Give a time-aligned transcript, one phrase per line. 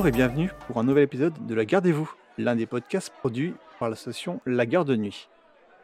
[0.00, 3.90] Bonjour et bienvenue pour un nouvel épisode de La Gardez-vous, l'un des podcasts produits par
[3.90, 5.28] l'association La Garde de Nuit.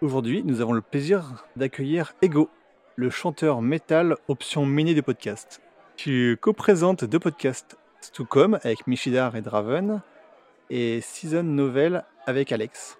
[0.00, 2.48] Aujourd'hui, nous avons le plaisir d'accueillir Ego,
[2.94, 5.60] le chanteur métal option mini de podcast.
[5.96, 10.00] Tu co-présentes deux podcasts, Stucom avec Michidar et Draven,
[10.70, 12.98] et Season Novel avec Alex.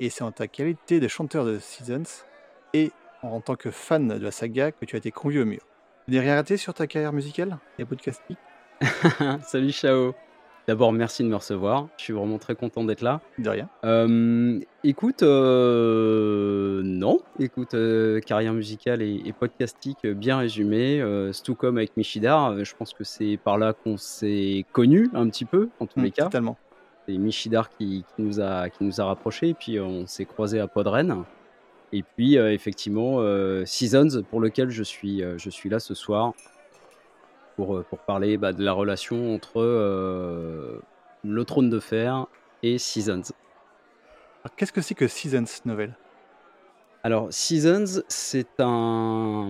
[0.00, 2.26] Et c'est en ta qualité de chanteur de Seasons
[2.74, 5.62] et en tant que fan de la saga que tu as été convié au mur.
[6.06, 8.36] Tu n'as rien raté sur ta carrière musicale et podcastique?
[9.46, 10.12] Salut Chao.
[10.68, 11.88] D'abord, merci de me recevoir.
[11.96, 13.20] Je suis vraiment très content d'être là.
[13.38, 13.68] De rien.
[13.84, 17.18] Euh, écoute, euh, non.
[17.40, 21.00] Écoute, euh, carrière musicale et, et podcastique bien résumé.
[21.00, 25.44] Euh, Stucom avec Michidar, je pense que c'est par là qu'on s'est connus un petit
[25.44, 26.24] peu, en tous Mm, les cas.
[26.24, 26.56] Totalement.
[27.08, 30.60] C'est Michidar qui, qui nous a, qui nous a rapprochés, et puis on s'est croisés
[30.60, 31.24] à Podren.
[31.92, 33.18] Et puis, effectivement,
[33.66, 36.32] Seasons, pour lequel je suis, je suis là ce soir,
[37.56, 40.80] pour, euh, pour parler bah, de la relation entre euh,
[41.24, 42.26] le trône de fer
[42.62, 43.22] et Seasons.
[44.56, 45.94] Qu'est-ce que c'est que Seasons Novel
[47.04, 49.48] Alors, Seasons, c'est un,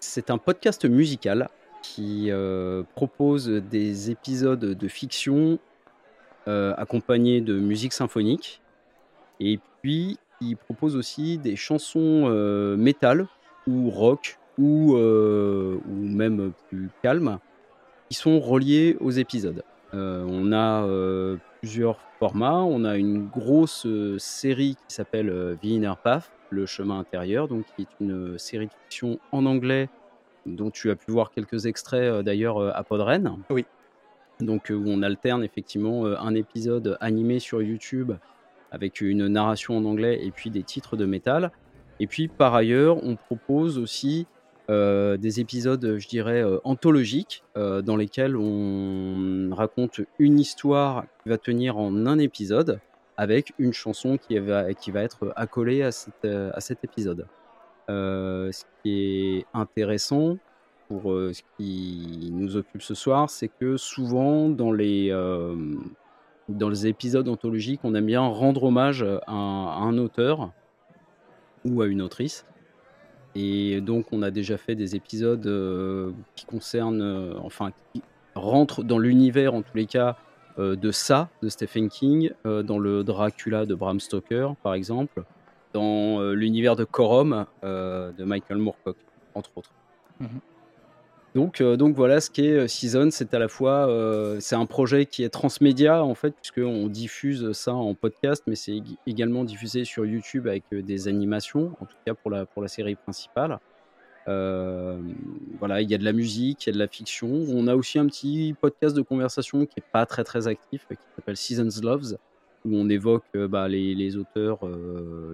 [0.00, 1.48] c'est un podcast musical
[1.82, 5.58] qui euh, propose des épisodes de fiction
[6.48, 8.60] euh, accompagnés de musique symphonique.
[9.40, 12.28] Et puis, il propose aussi des chansons
[12.76, 13.26] métal
[13.66, 17.38] ou rock ou, euh, ou même plus calmes
[18.08, 19.62] qui sont reliées aux épisodes.
[19.94, 22.62] Euh, on a euh, plusieurs formats.
[22.62, 27.64] On a une grosse euh, série qui s'appelle The Inner Path, le chemin intérieur, donc
[27.76, 29.88] qui est une série de fiction en anglais
[30.46, 33.38] dont tu as pu voir quelques extraits d'ailleurs à Podren.
[33.50, 33.66] Oui.
[34.40, 38.12] Donc où on alterne effectivement un épisode animé sur YouTube
[38.70, 41.50] avec une narration en anglais et puis des titres de métal.
[42.00, 44.26] Et puis par ailleurs, on propose aussi
[44.70, 51.30] euh, des épisodes, je dirais, euh, anthologiques, euh, dans lesquels on raconte une histoire qui
[51.30, 52.78] va tenir en un épisode,
[53.16, 57.26] avec une chanson qui va, qui va être accolée à, cette, à cet épisode.
[57.88, 60.36] Ce qui est intéressant
[60.88, 65.10] pour ce qui nous occupe ce soir, c'est que souvent dans les,
[66.48, 70.52] dans les épisodes anthologiques, on aime bien rendre hommage à un auteur
[71.64, 72.46] ou à une autrice.
[73.40, 78.02] Et donc, on a déjà fait des épisodes euh, qui concernent, euh, enfin, qui
[78.34, 80.16] rentrent dans l'univers, en tous les cas,
[80.58, 85.22] euh, de ça, de Stephen King, dans le Dracula de Bram Stoker, par exemple,
[85.72, 88.96] dans l'univers de Corum de Michael Moorcock,
[89.34, 89.70] entre autres.
[90.18, 90.28] Mhm.
[91.34, 94.64] Donc, euh, donc voilà ce qu'est euh, Season, c'est à la fois euh, c'est un
[94.66, 99.44] projet qui est transmédia en fait puisqu'on diffuse ça en podcast, mais c'est ég- également
[99.44, 103.58] diffusé sur YouTube avec des animations, en tout cas pour la pour la série principale.
[104.26, 107.28] Voilà, il y a de la musique, il y a de la fiction.
[107.28, 110.96] On a aussi un petit podcast de conversation qui est pas très très actif, qui
[111.16, 112.18] s'appelle Seasons Loves,
[112.66, 114.58] où on évoque bah, les, auteurs,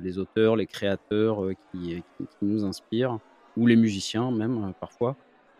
[0.00, 1.40] les auteurs, les créateurs
[1.72, 2.04] qui,
[2.40, 3.18] nous inspirent,
[3.56, 5.16] ou les musiciens même parfois.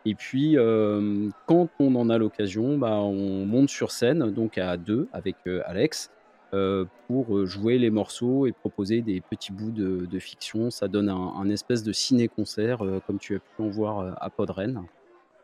[0.07, 4.77] Et puis, euh, quand on en a l'occasion, bah, on monte sur scène, donc à
[4.77, 6.11] deux avec euh, Alex,
[6.53, 10.71] euh, pour jouer les morceaux et proposer des petits bouts de, fiction.
[10.71, 14.83] Ça donne un, espèce de ciné-concert, comme tu as pu en voir à Podren.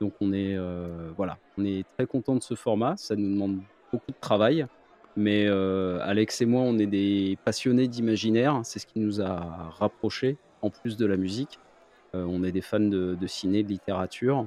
[0.00, 0.56] Donc on est,
[1.16, 2.96] voilà, on est très content de ce format.
[2.96, 3.58] Ça nous demande
[3.92, 4.66] beaucoup de travail.
[5.16, 8.60] Mais Alex et moi, on est des passionnés d'imaginaire.
[8.62, 11.58] C'est ce qui nous a rapprochés, en plus de la musique.
[12.14, 14.46] Euh, on est des fans de, ciné, de littérature.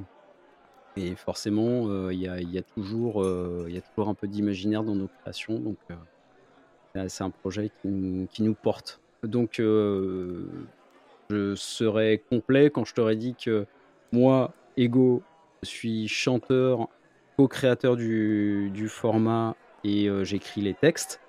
[0.95, 4.09] Et forcément, euh, il y, a, il y a toujours, euh, il y a toujours
[4.09, 5.59] un peu d'imaginaire dans nos créations.
[5.59, 5.77] Donc,
[7.07, 7.87] c'est- un projet qui
[8.43, 9.01] nous, porte.
[9.23, 10.45] Donc, je
[11.55, 13.65] serais complet quand je t'aurais dit que
[14.11, 15.23] moi, Ego,
[15.63, 16.89] je suis chanteur,
[17.37, 21.22] co-créateur du, format et j'écris les textes.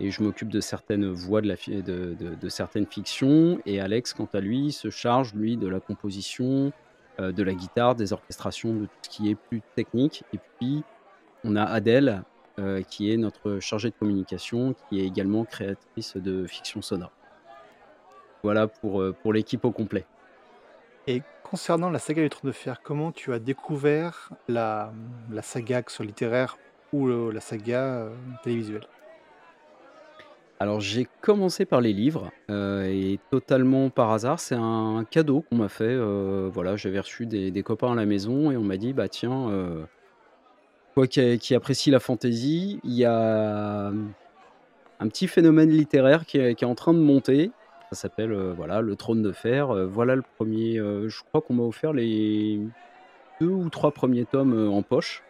[0.00, 3.58] Et je m'occupe de certaines voix de, certaines fictions.
[3.64, 6.72] Et Alex, quant à lui, se charge, lui, de la composition,
[7.20, 10.24] euh, de la guitare, des orchestrations, de tout ce qui est plus technique.
[10.32, 10.82] Et puis,
[11.44, 12.22] on a Adèle,
[12.58, 17.12] euh, qui est notre chargée de communication, qui est également créatrice de fiction sonore.
[18.42, 20.06] Voilà pour, euh, pour l'équipe au complet.
[21.06, 24.92] Et concernant la saga du Trône de Fer, comment tu as découvert la,
[25.42, 26.58] saga, que soit littéraire
[26.92, 28.08] ou la saga
[28.42, 28.86] télévisuelle?
[30.60, 35.56] Alors j'ai commencé par les livres euh, et totalement par hasard, c'est un cadeau qu'on
[35.56, 35.84] m'a fait.
[35.84, 39.48] euh, voilà, j'avais reçu des, copains à la maison et on m'a dit bah tiens,
[39.50, 39.82] euh,
[40.94, 43.88] toi qui, apprécie la fantaisie, il y a
[45.00, 47.50] un petit phénomène littéraire qui est, en train de monter.
[47.90, 49.74] Ça s'appelle voilà le Trône de Fer.
[49.88, 50.76] Voilà le premier.
[50.76, 52.60] je crois qu'on m'a offert les
[53.40, 55.24] deux ou trois premiers tomes en poche.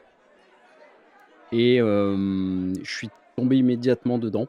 [1.50, 4.48] Et je suis tombé immédiatement dedans.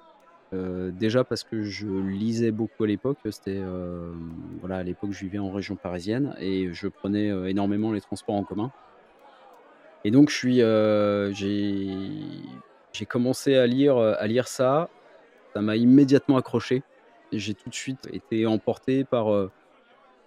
[0.52, 3.18] Déjà parce que je lisais beaucoup à l'époque.
[3.30, 3.62] C'était
[4.60, 8.44] voilà, à l'époque, je vivais en région parisienne et je prenais énormément les transports en
[8.44, 8.72] commun.
[10.04, 10.62] Et donc, je suis,
[12.94, 14.90] j'ai commencé à lire, à lire ça.
[15.54, 16.84] Ça m'a immédiatement accroché.
[17.32, 19.50] J'ai tout de suite été emporté par,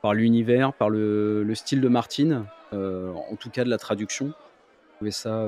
[0.02, 4.34] par l'univers, par le, le, style de Martine, en tout cas de la traduction
[4.98, 5.46] trouvais ça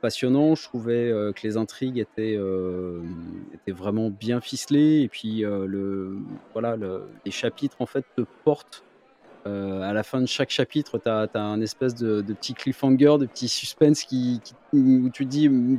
[0.00, 0.54] passionnant.
[0.54, 2.38] Je trouvais que les intrigues étaient,
[3.68, 5.02] vraiment bien ficelées.
[5.02, 6.18] Et puis, le,
[6.52, 6.76] voilà,
[7.24, 8.84] les chapitres en fait te portent.
[9.46, 13.48] à la fin de chaque chapitre, tu as, un espèce de, petit cliffhanger, de petit
[13.48, 14.40] suspense qui,
[14.72, 15.78] où tu te dis «Mmh,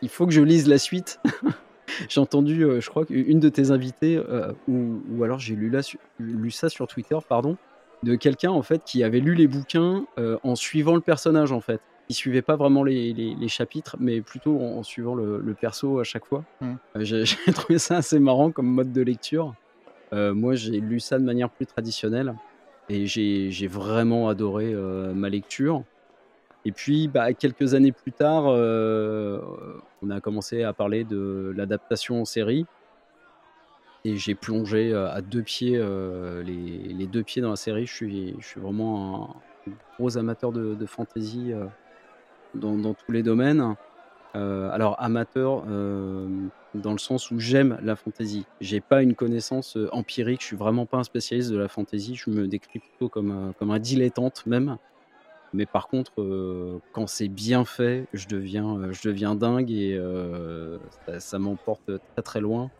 [0.00, 1.20] il faut que je lise la suite.
[2.08, 4.20] j'ai entendu, je crois, une de tes invités,
[4.68, 5.72] ou, alors j'ai lu,
[6.18, 7.56] lu ça sur Twitter, pardon,
[8.04, 11.80] de quelqu'un en fait qui avait lu les bouquins en suivant le personnage en fait
[12.12, 16.26] il suivait pas vraiment les, les, chapitres, mais plutôt en, suivant le, perso à chaque
[16.26, 16.44] fois.
[16.60, 16.74] Mmh.
[16.96, 19.54] Euh, j'ai trouvé ça assez marrant comme mode de lecture.
[20.12, 22.34] Euh, moi, j'ai lu ça de manière plus traditionnelle
[22.90, 25.84] et j'ai vraiment adoré euh, ma lecture.
[26.66, 32.24] Et puis, bah, quelques années plus tard, on a commencé à parler de l'adaptation en
[32.26, 32.66] série.
[34.04, 35.78] Et j'ai plongé à deux pieds,
[36.44, 37.86] les, les, deux pieds dans la série.
[37.86, 39.36] Je suis, je suis vraiment
[39.66, 41.52] un gros amateur de, de fantasy
[42.54, 43.76] dans, tous les domaines.
[44.34, 46.26] Euh, alors amateur euh,
[46.72, 48.46] dans le sens où j'aime la fantasy.
[48.62, 52.14] J'ai pas une connaissance euh, empirique, je suis vraiment pas un spécialiste de la fantasy,
[52.14, 54.78] je me décris plutôt comme, comme un dilettante même.
[55.52, 56.12] Mais par contre,
[56.92, 60.00] quand c'est bien fait, je deviens, je deviens dingue et
[61.18, 62.70] ça, m'emporte très très loin.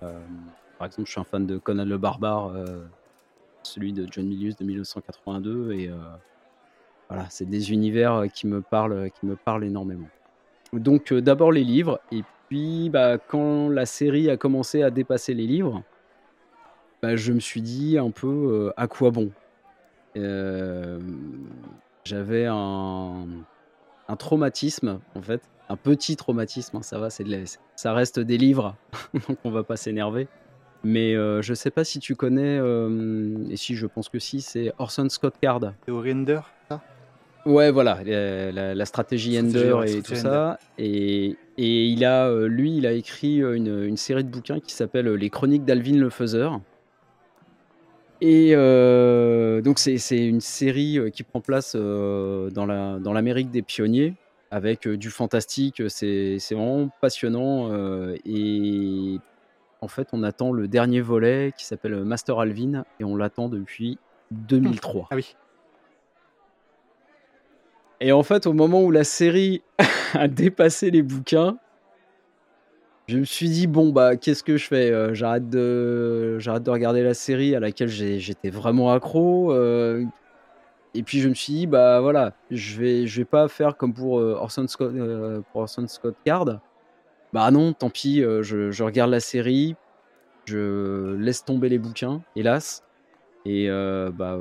[0.00, 2.52] par exemple, je suis un fan de Conan le Barbare,
[3.62, 5.90] celui de John Milius de 1982 et
[7.10, 10.06] voilà, c'est des univers euh, qui me parlent, euh, qui me parlent énormément.
[10.72, 15.34] Donc euh, d'abord les livres, et puis bah, quand la série a commencé à dépasser
[15.34, 15.82] les livres,
[17.02, 19.32] bah, je me suis dit un peu à quoi bon?
[22.04, 23.26] J'avais un,
[24.18, 27.24] traumatisme en fait, un petit traumatisme, hein, ça va, c'est
[27.74, 28.76] ça reste des livres,
[29.28, 30.28] donc on va pas s'énerver.
[30.84, 32.58] Mais je sais pas si tu connais,
[33.50, 35.72] et si je pense que si, c'est Orson Scott Card.
[35.86, 36.80] C'est Oriender, ça?
[37.46, 40.58] Ouais, voilà, la, stratégie Ender et tout ça.
[40.78, 44.60] Et, et, il a, euh, lui, il a écrit euh, une, une série de bouquins
[44.60, 46.60] qui s'appelle euh, Les Chroniques d'Alvin le Faiseur.
[48.20, 48.54] Et
[49.64, 54.14] donc, c'est une série qui prend place dans l'Amérique dans des pionniers,
[54.50, 55.82] avec du fantastique.
[55.88, 57.70] C'est vraiment passionnant.
[58.26, 59.18] et
[59.80, 63.96] en fait, on attend le dernier volet qui s'appelle Master Alvin, et on l'attend depuis
[64.32, 65.08] 2003.
[65.10, 65.34] Ah oui.
[68.00, 69.62] Et en fait, au moment où la série
[70.14, 71.58] a dépassé les bouquins,
[73.10, 77.02] je me suis dit bon bah qu'est-ce que je fais euh, J'arrête de de regarder
[77.02, 79.52] la série à laquelle j'étais vraiment accro.
[79.52, 80.04] Euh,
[80.94, 83.92] et puis je me suis dit bah voilà, je vais je vais pas faire comme
[83.92, 84.92] pour euh, Orson Scott
[85.52, 86.60] pour Orson Scott Card.
[87.32, 89.76] Bah non, tant pis, je, je, regarde la série,
[90.46, 92.84] je laisse tomber les bouquins, hélas.
[93.44, 93.68] Et
[94.12, 94.38] bah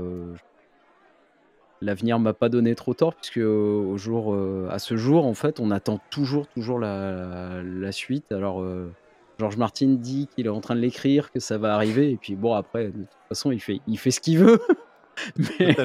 [1.82, 5.60] l'avenir m'a pas donné trop tort puisque au jour, euh, à ce jour, en fait,
[5.60, 7.90] on attend toujours, toujours la, la,
[8.32, 8.92] Alors, euh,
[9.40, 12.36] Georges Martin dit qu'il est en train de l'écrire, que ça va arriver, et puis
[12.36, 14.60] bon, après, de toute façon, il fait, il fait ce qu'il veut.
[15.60, 15.76] mais,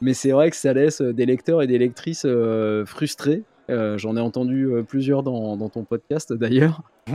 [0.00, 3.42] mais c'est vrai que ça laisse des lecteurs et des lectrices euh, frustrés.
[3.68, 6.82] J'en ai entendu plusieurs dans, dans, ton podcast d'ailleurs.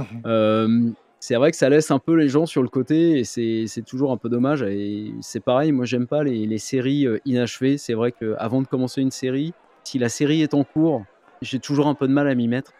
[1.19, 4.11] c'est vrai que ça laisse un peu les gens sur le côté et c'est toujours
[4.11, 4.63] un peu dommage.
[4.63, 7.77] Et c'est pareil, moi j'aime pas les, séries euh, inachevées.
[7.77, 11.03] C'est vrai qu'avant de commencer une série, si la série est en cours,
[11.41, 12.71] j'ai toujours un peu de mal à m'y mettre.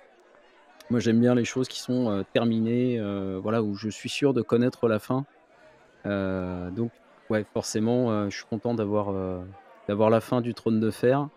[0.89, 4.33] Moi j'aime bien les choses qui sont euh, terminées, euh, voilà, où je suis sûr
[4.33, 5.25] de connaître la fin.
[6.05, 6.91] donc
[7.29, 9.11] ouais, forcément, je suis content d'avoir
[10.09, 11.27] la fin du Trône de Fer.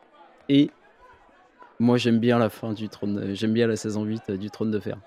[0.48, 0.70] Et
[1.80, 4.78] moi j'aime bien la fin du Trône, j'aime bien la saison 8 du Trône de
[4.78, 4.98] Fer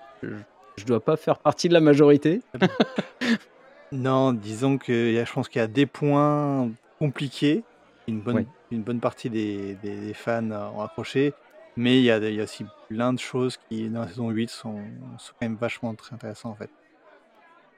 [0.84, 2.42] dois pas faire partie de la majorité.
[3.92, 7.64] non, disons que je pense qu'il y a des points compliqués.
[8.08, 11.34] Une bonne, une bonne partie des, des, fans ont accroché.
[11.76, 14.30] Mais il y, a, il y, a, aussi plein de choses qui, dans la saison
[14.30, 14.80] 8, sont,
[15.18, 16.70] sont quand même vachement très intéressantes en fait.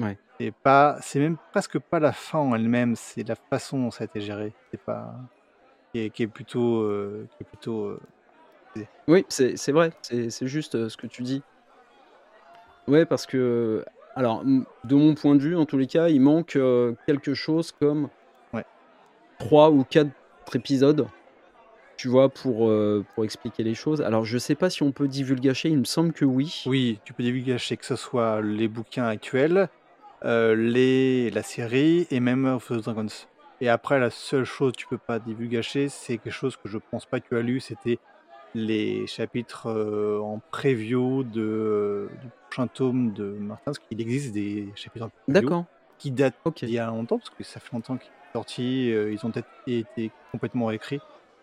[0.00, 0.16] Ouais.
[0.38, 4.04] C'est pas, c'est même presque pas la fin en elle-même, c'est la façon dont ça
[4.04, 4.52] a été géré.
[4.70, 5.14] C'est pas,
[5.92, 7.86] qui est, qui est plutôt, euh, qui est plutôt.
[7.86, 8.00] Euh,
[9.08, 11.42] oui, c'est vrai, c'est juste euh, ce que tu dis.
[12.88, 13.84] Ouais, parce que,
[14.16, 17.72] alors, de mon point de vue, en tous les cas, il manque euh, quelque chose
[17.72, 18.08] comme
[18.52, 18.64] Ouais.
[19.38, 20.10] 3 ou 4
[20.54, 21.06] épisodes
[21.98, 24.00] tu vois, pour, euh, pour expliquer les choses.
[24.00, 26.62] Alors, je sais pas si on peut divulgacher, il me semble que oui.
[26.64, 29.68] Oui, tu peux divulgacher que ce soit les bouquins actuels,
[30.24, 33.08] euh, les, la série et même of the Dragons.
[33.60, 36.78] Et après, la seule chose que tu peux pas divulgacher, c'est quelque chose que je
[36.92, 37.98] pense pas que tu as lu, c'était
[38.54, 44.72] les chapitres euh, en preview de, du prochain tome de Martin, parce qu'il existe des
[44.74, 45.64] chapitres en preview D'accord,
[45.98, 46.62] qui datent ok.
[46.62, 49.30] il y a longtemps, parce que ça fait longtemps qu'ils sont sortis, euh, ils ont
[49.30, 51.00] peut-être été complètement réécrits.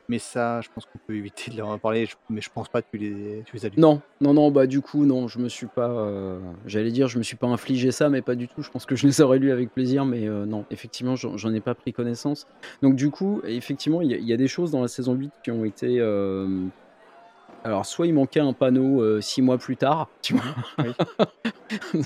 [0.08, 2.70] Mais ça, je pense qu'on peut éviter de leur en parler, je- mais je pense
[2.70, 3.80] pas que tu les, tu les as lus.
[3.80, 5.90] Non, non, non, bah du coup, non, je me suis pas.
[5.90, 8.62] euh, J'allais dire, je me suis pas infligé ça, mais pas du tout.
[8.62, 11.60] Je pense que je les aurais lus avec plaisir, mais euh, non, effectivement, j'en ai
[11.62, 12.46] pas pris connaissance.
[12.84, 15.14] Donc, du coup, effectivement, il y, a- il y a des choses dans la saison
[15.16, 16.00] 8 qui ont été.
[16.00, 16.68] euh,
[17.66, 20.44] Alors, soit il manquait un panneau euh, six mois plus tard, tu vois.
[21.96, 22.04] Oui.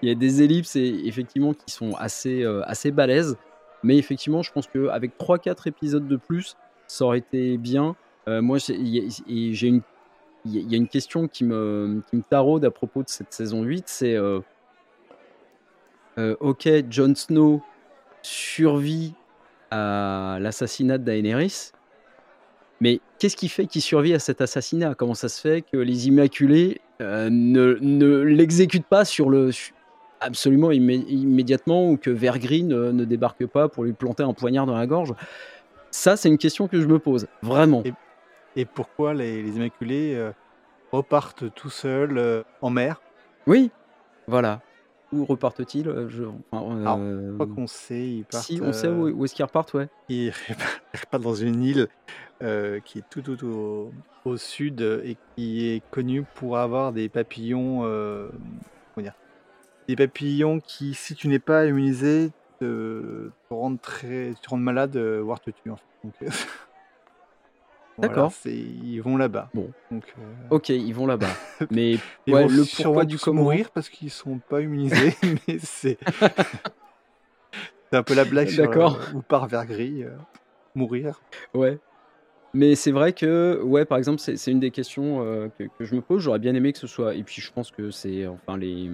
[0.00, 3.36] il y a des ellipses, et, effectivement, qui sont assez, euh, assez balèzes.
[3.82, 7.96] Mais effectivement, je pense qu'avec 3-4 épisodes de plus, ça aurait été bien.
[8.28, 9.82] Euh, moi, j'ai il y a- et j'ai une
[10.44, 13.64] il y, a- une question qui me, qui me taraude à propos de cette saison
[13.64, 14.16] 8, c'est
[16.16, 17.60] ok, Jon Snow
[18.22, 19.14] survit
[19.72, 21.72] à l'assassinat de Daenerys,
[22.80, 24.94] mais qu'est-ce qui fait qu'il survit à cet assassinat?
[24.94, 29.50] Comment ça se fait que les Immaculés euh, ne, ne l'exécutent pas sur le
[30.20, 34.66] absolument immé- immédiatement ou que Vergreen euh, ne débarque pas pour lui planter un poignard
[34.66, 35.12] dans la gorge?
[35.90, 37.82] Ça, c'est une question que je me pose, vraiment.
[37.84, 37.92] Et,
[38.56, 40.32] et pourquoi les, les Immaculés euh,
[40.92, 43.00] repartent tout seuls euh, en mer?
[43.46, 43.70] Oui,
[44.26, 44.60] voilà.
[45.12, 49.08] Où repartent-ils je, enfin, Alors, Je crois qu'on sait, ils partent, Si, on sait où,
[49.08, 49.88] où est-ce qu'ils repartent, ouais.
[50.08, 50.32] ils
[50.94, 51.88] repartent dans une île
[52.42, 53.92] euh, qui est tout, tout au,
[54.24, 57.82] au sud et qui est connue pour avoir des papillons.
[57.84, 58.28] euh,
[58.94, 59.14] comment dire
[59.88, 64.96] Des papillons qui, si tu n'es pas immunisé, te, te rendent très, te rendent malade,
[64.96, 65.70] euh, voire te tuent.
[65.70, 65.78] En
[66.18, 66.28] fait.
[67.98, 68.32] Voilà, D'accord.
[68.44, 69.48] ils vont là-bas.
[69.54, 69.70] Bon.
[69.90, 71.30] Donc, euh, Ok, ils vont là-bas.
[71.70, 71.92] Mais
[72.26, 73.40] ils ouais, vont le pourquoi du comment.
[73.44, 75.14] mourir parce qu'ils sont pas immunisés,
[75.48, 75.96] mais c'est
[77.90, 78.98] c'est un peu la blague D'accord.
[79.14, 80.10] où part vers gris, euh,
[80.74, 81.22] mourir.
[81.54, 81.78] Ouais.
[82.56, 85.84] Mais c'est vrai que, ouais, par exemple, c'est c'est une des questions euh, que, que
[85.84, 86.22] je me pose.
[86.22, 87.14] J'aurais bien aimé que ce soit.
[87.14, 88.26] Et puis, je pense que c'est.
[88.26, 88.88] Enfin, les,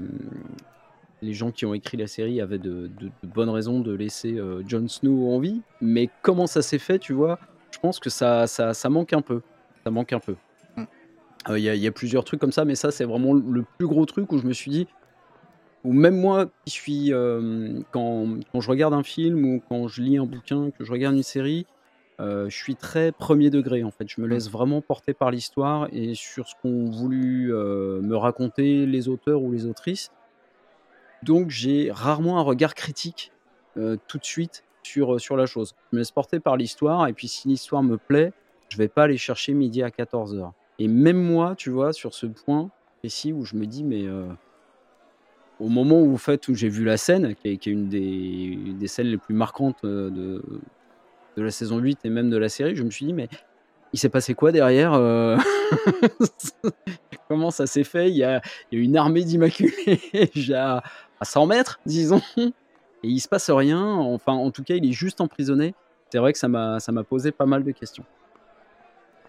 [1.22, 4.36] les gens qui ont écrit la série avaient de, de- de bonnes raisons de laisser
[4.36, 5.62] euh, Jon Snow en vie.
[5.80, 7.38] Mais comment ça s'est fait, tu vois?
[7.72, 9.40] Je pense que ça, ça, ça manque un peu.
[9.84, 10.34] Ça manque un peu.
[10.76, 10.82] Mm.
[11.50, 13.32] Euh, Il y, a- il y a plusieurs trucs comme ça, mais ça, c'est vraiment
[13.32, 14.88] le plus gros truc où je me suis dit.
[15.84, 17.12] Ou même moi qui suis.
[17.12, 20.90] euh, quand, quand je regarde un film ou quand je lis un bouquin, que je
[20.90, 21.64] regarde une série.
[22.20, 24.08] Euh, je suis très premier degré en fait.
[24.08, 28.86] Je me laisse vraiment porter par l'histoire et sur ce qu'ont voulu euh, me raconter
[28.86, 30.10] les auteurs ou les autrices.
[31.22, 33.32] Donc j'ai rarement un regard critique
[33.76, 35.74] euh, tout de suite sur, sur la chose.
[35.90, 38.32] Je me laisse porter par l'histoire et puis si l'histoire me plaît,
[38.68, 40.52] je vais pas aller chercher midi à 14h.
[40.78, 44.26] Et même moi, tu vois, sur ce point précis où je me dis, mais euh,
[45.60, 47.88] au moment où, en fait, où j'ai vu la scène, qui est, qui est une
[47.88, 50.42] des, des scènes les plus marquantes de,
[51.36, 53.28] de la saison 8 et même de la série, je me suis dit, mais
[53.92, 55.36] il s'est passé quoi derrière euh
[57.28, 58.10] Comment ça s'est fait?
[58.10, 60.00] Il y, a, il y a une armée d'immaculés
[60.54, 60.82] à,
[61.20, 62.52] à 100 mètres, disons, et
[63.02, 63.82] il se passe rien.
[63.82, 65.74] Enfin, en tout cas, il est juste emprisonné.
[66.10, 68.04] C'est vrai que ça m'a posé pas mal de questions.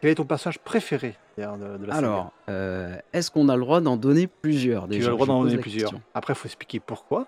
[0.02, 3.80] Quel est ton personnage préféré de, de la Alors, euh, est-ce qu'on a le droit
[3.80, 5.92] d'en donner plusieurs Tu déjà as le droit d'en donner plusieurs.
[5.92, 6.02] question.
[6.14, 7.26] Après, il faut expliquer pourquoi.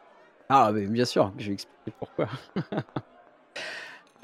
[0.49, 2.27] Ah, mais bien sûr, je vais expliquer pourquoi.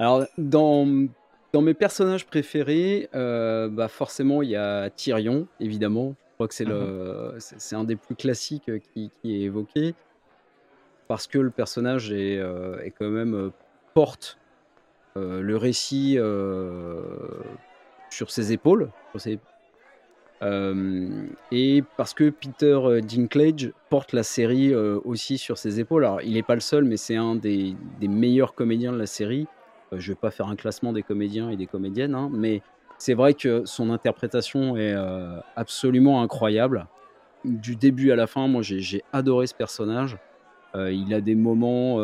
[0.01, 1.08] Alors, dans,
[1.53, 6.15] dans mes personnages préférés, euh, bah forcément, il y a Tyrion, évidemment.
[6.17, 9.41] Je crois que c'est le, c'est c'est un des plus classiques euh, qui, qui est
[9.41, 9.93] évoqué.
[11.08, 13.51] Parce que le personnage est, euh, est quand même
[13.93, 14.39] porte
[15.17, 16.17] euh, le récit
[18.10, 18.89] sur ses épaules.
[19.12, 19.39] sur ses-
[21.51, 26.05] et parce que Peter Dinklage porte la série aussi sur ses épaules.
[26.05, 29.05] Alors, il n'est pas le seul, mais c'est un des, des meilleurs comédiens de la
[29.05, 29.46] série.
[29.93, 32.62] Euh, je vais pas faire un classement des comédiens et des comédiennes, hein, mais
[32.98, 36.88] c'est vrai que son interprétation est euh, absolument incroyable.
[37.43, 40.17] Du début à la fin, moi j'ai adoré ce personnage.
[40.75, 41.98] Euh, il a des moments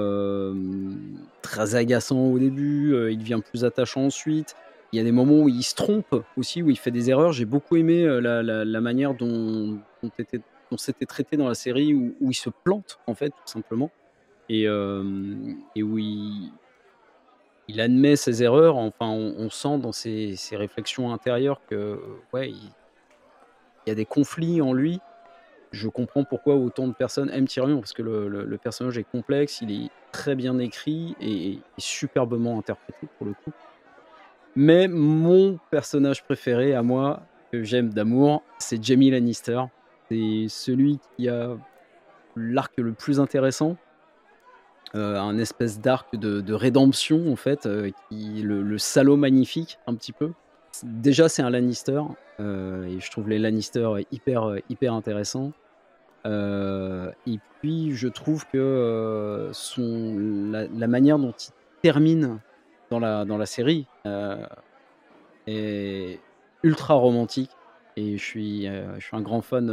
[1.41, 4.55] très agaçants au début, il devient plus attachant ensuite.
[4.93, 7.33] Il y a des moments où il se trompe aussi, où il fait des erreurs.
[7.33, 10.11] J'ai beaucoup aimé la, manière dont, dont,
[10.71, 13.91] dont c'était traité dans la série, où, il se plante, en fait, tout simplement.
[14.49, 16.51] Et où il,
[17.67, 18.77] il admet ses erreurs.
[18.77, 21.99] Enfin, on, sent dans ses, réflexions intérieures que,
[22.33, 22.71] ouais, il,
[23.87, 24.99] y a des conflits en lui.
[25.71, 29.71] Je comprends pourquoi autant de personnes aiment Tyrion, parce que le personnage est complexe, il
[29.71, 33.51] est très bien écrit et, et superbement interprété pour le coup.
[34.55, 37.21] Mais mon personnage préféré à moi,
[37.51, 39.61] que j'aime d'amour, c'est Jamie Lannister.
[40.09, 41.55] C'est celui qui a
[42.35, 43.77] l'arc le plus intéressant.
[44.97, 50.11] Euh, un espèce d'arc de, rédemption, en fait, euh, qui, le, salaud magnifique, un petit
[50.11, 50.31] peu.
[50.83, 52.01] Déjà, c'est un Lannister,
[52.39, 55.51] euh, et je trouve les Lannister hyper, hyper intéressants.
[56.25, 61.51] et puis, je trouve que son, la, manière dont il
[61.83, 62.39] termine
[62.89, 63.85] dans la, dans la série
[65.45, 66.19] est
[66.63, 67.51] ultra romantique.
[67.97, 69.71] Et je suis, je suis un grand fan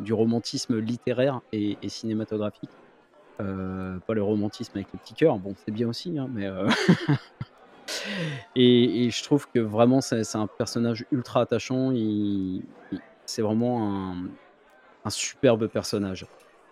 [0.00, 2.70] du romantisme littéraire et cinématographique.
[3.40, 6.46] Euh, pas le romantisme avec le petit cœur, bon, c'est bien aussi, hein, mais.
[6.46, 6.68] Euh,
[8.56, 11.92] et, je trouve que vraiment, c'est un personnage ultra attachant.
[13.24, 14.14] C'est vraiment
[15.04, 16.26] un, superbe personnage.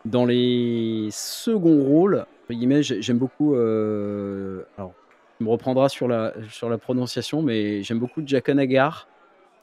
[0.05, 3.55] Dans les seconds rôles, j'aime beaucoup.
[3.55, 4.93] Euh, alors,
[5.39, 9.09] tu me reprendra sur la, sur la prononciation, mais j'aime beaucoup Jack Nagar.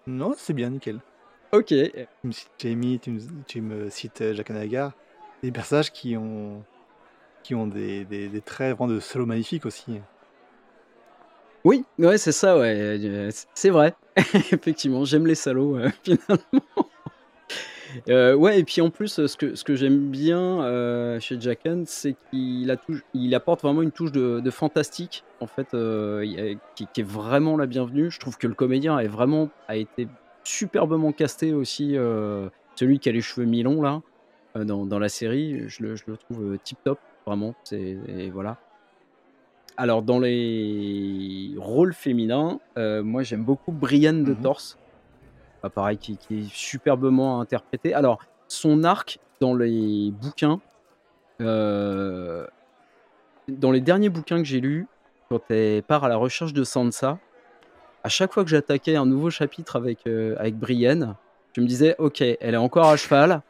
[0.08, 1.00] Non, c'est bien, nickel.
[1.52, 1.68] Ok.
[1.68, 4.94] Tu me cites Jamie, tu me, tu me cites Jack Nagar.
[5.44, 6.64] Des personnages qui ont
[7.44, 8.06] qui ont des,
[8.46, 10.00] traits vraiment de solo magnifiques aussi.
[11.64, 13.30] Oui, ouais, c'est ça, ouais.
[13.54, 13.94] C'est vrai.
[14.16, 16.90] Effectivement, j'aime les salauds, euh, finalement.
[18.10, 21.86] Euh, ouais, et puis en plus, ce que, ce que j'aime bien euh, chez Jacken,
[21.86, 22.78] c'est qu'il
[23.14, 25.76] il apporte vraiment une touche de, fantastique, en fait,
[26.76, 28.12] qui, qui, est vraiment la bienvenue.
[28.12, 30.08] Je trouve que le comédien est vraiment, a été
[30.44, 31.98] superbement casté aussi.
[32.76, 34.02] celui qui a les cheveux mi-longs, là,
[34.56, 37.00] dans, dans, la série, je le, je le trouve tip top.
[37.28, 37.98] Vraiment, c'est
[38.32, 38.56] voilà.
[39.76, 44.78] Alors dans les rôles féminins, euh, moi j'aime beaucoup Brienne de mmh Torse.
[45.76, 47.94] pareil, qui, est superbement interprété.
[47.94, 50.62] Alors son arc dans les bouquins,
[51.42, 52.48] euh,
[53.50, 54.88] dans les derniers bouquins que j'ai lus,
[55.28, 57.20] quand elle part à la recherche de Sansa,
[58.06, 61.16] à chaque fois que j'attaquais un nouveau chapitre avec, euh, avec Brienne,
[61.58, 63.42] je me disais, ok, elle est encore à cheval,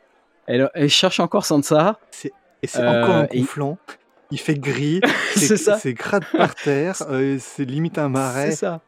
[0.47, 1.99] elle, elle cherche encore Sansa.
[2.09, 3.75] C'est et c'est encore un euh,
[4.31, 5.01] Il fait gris,
[5.35, 5.77] c'est ça.
[5.77, 8.51] C'est crade par terre, euh, c'est limite un marais.
[8.51, 8.81] C'est ça.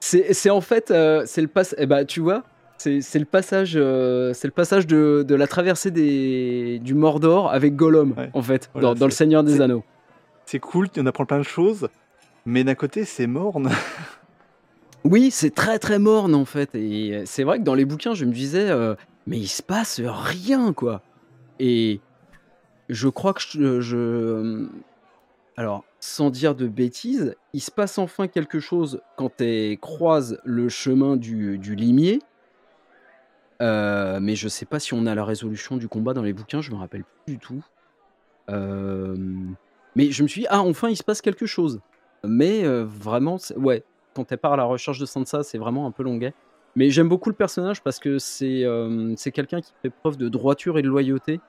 [0.32, 1.74] c'est en fait, euh, c'est le pass.
[1.78, 2.44] Eh ben, tu vois,
[2.78, 8.14] c'est le passage, c'est le passage de, de, la traversée des, du Mordor avec Gollum,
[8.32, 9.84] en fait, dans, dans, le Seigneur des Anneaux.
[10.46, 11.88] C'est cool, on apprend plein de choses,
[12.44, 13.70] mais d'un côté, c'est morne.
[15.04, 16.74] oui, c'est très très morne en fait.
[16.74, 18.68] Et c'est vrai que dans les bouquins, je me disais,
[19.28, 21.02] mais il se passe rien quoi.
[21.58, 22.00] Et
[22.88, 24.68] je crois que je,
[25.56, 30.68] Alors, sans dire de bêtises, il se passe enfin quelque chose quand elle croise le
[30.68, 32.20] chemin du, limier.
[33.60, 36.60] Euh, mais je sais pas si on a la résolution du combat dans les bouquins,
[36.60, 37.62] je me rappelle plus du tout.
[38.50, 39.16] Euh,
[39.94, 41.80] mais je me suis dit, ah, enfin, il se passe quelque chose.
[42.24, 43.84] Mais euh, vraiment, ouais,
[44.14, 46.34] quand elle part à la recherche de Sansa, c'est vraiment un peu longuet.
[46.74, 48.64] Mais j'aime beaucoup le personnage parce que c'est
[49.16, 51.40] c'est quelqu'un qui fait preuve de droiture et de loyauté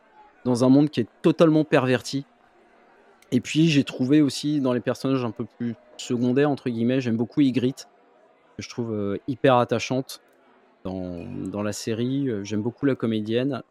[0.46, 2.26] dans un monde qui est totalement perverti.
[3.32, 7.18] Et puis j'ai trouvé aussi dans les personnages un peu plus secondaires, entre guillemets, j'aime
[7.18, 7.88] beaucoup Ygritte,
[8.58, 10.22] que je trouve euh, hyper attachante
[10.84, 12.30] dans, dans la série.
[12.30, 13.64] Euh, j'aime beaucoup la comédienne.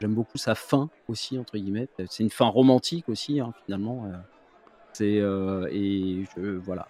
[0.00, 1.88] J'aime beaucoup sa fin aussi, entre guillemets.
[2.08, 4.10] C'est une fin romantique aussi, hein, finalement.
[5.00, 5.68] Euh.
[5.70, 6.88] Et je, voilà,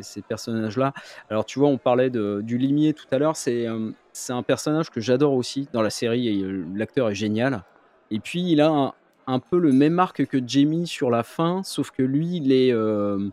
[0.00, 0.92] ces personnages-là.
[1.28, 3.36] Alors, tu vois, on parlait de, du limier tout à l'heure.
[3.36, 3.66] C'est,
[4.12, 7.62] c'est un personnage que j'adore aussi dans la série et l'acteur est génial.
[8.10, 8.94] Et puis, il a
[9.26, 12.72] un, peu le même arc que Jamie sur la fin, sauf que lui, il est,
[12.72, 13.28] euh,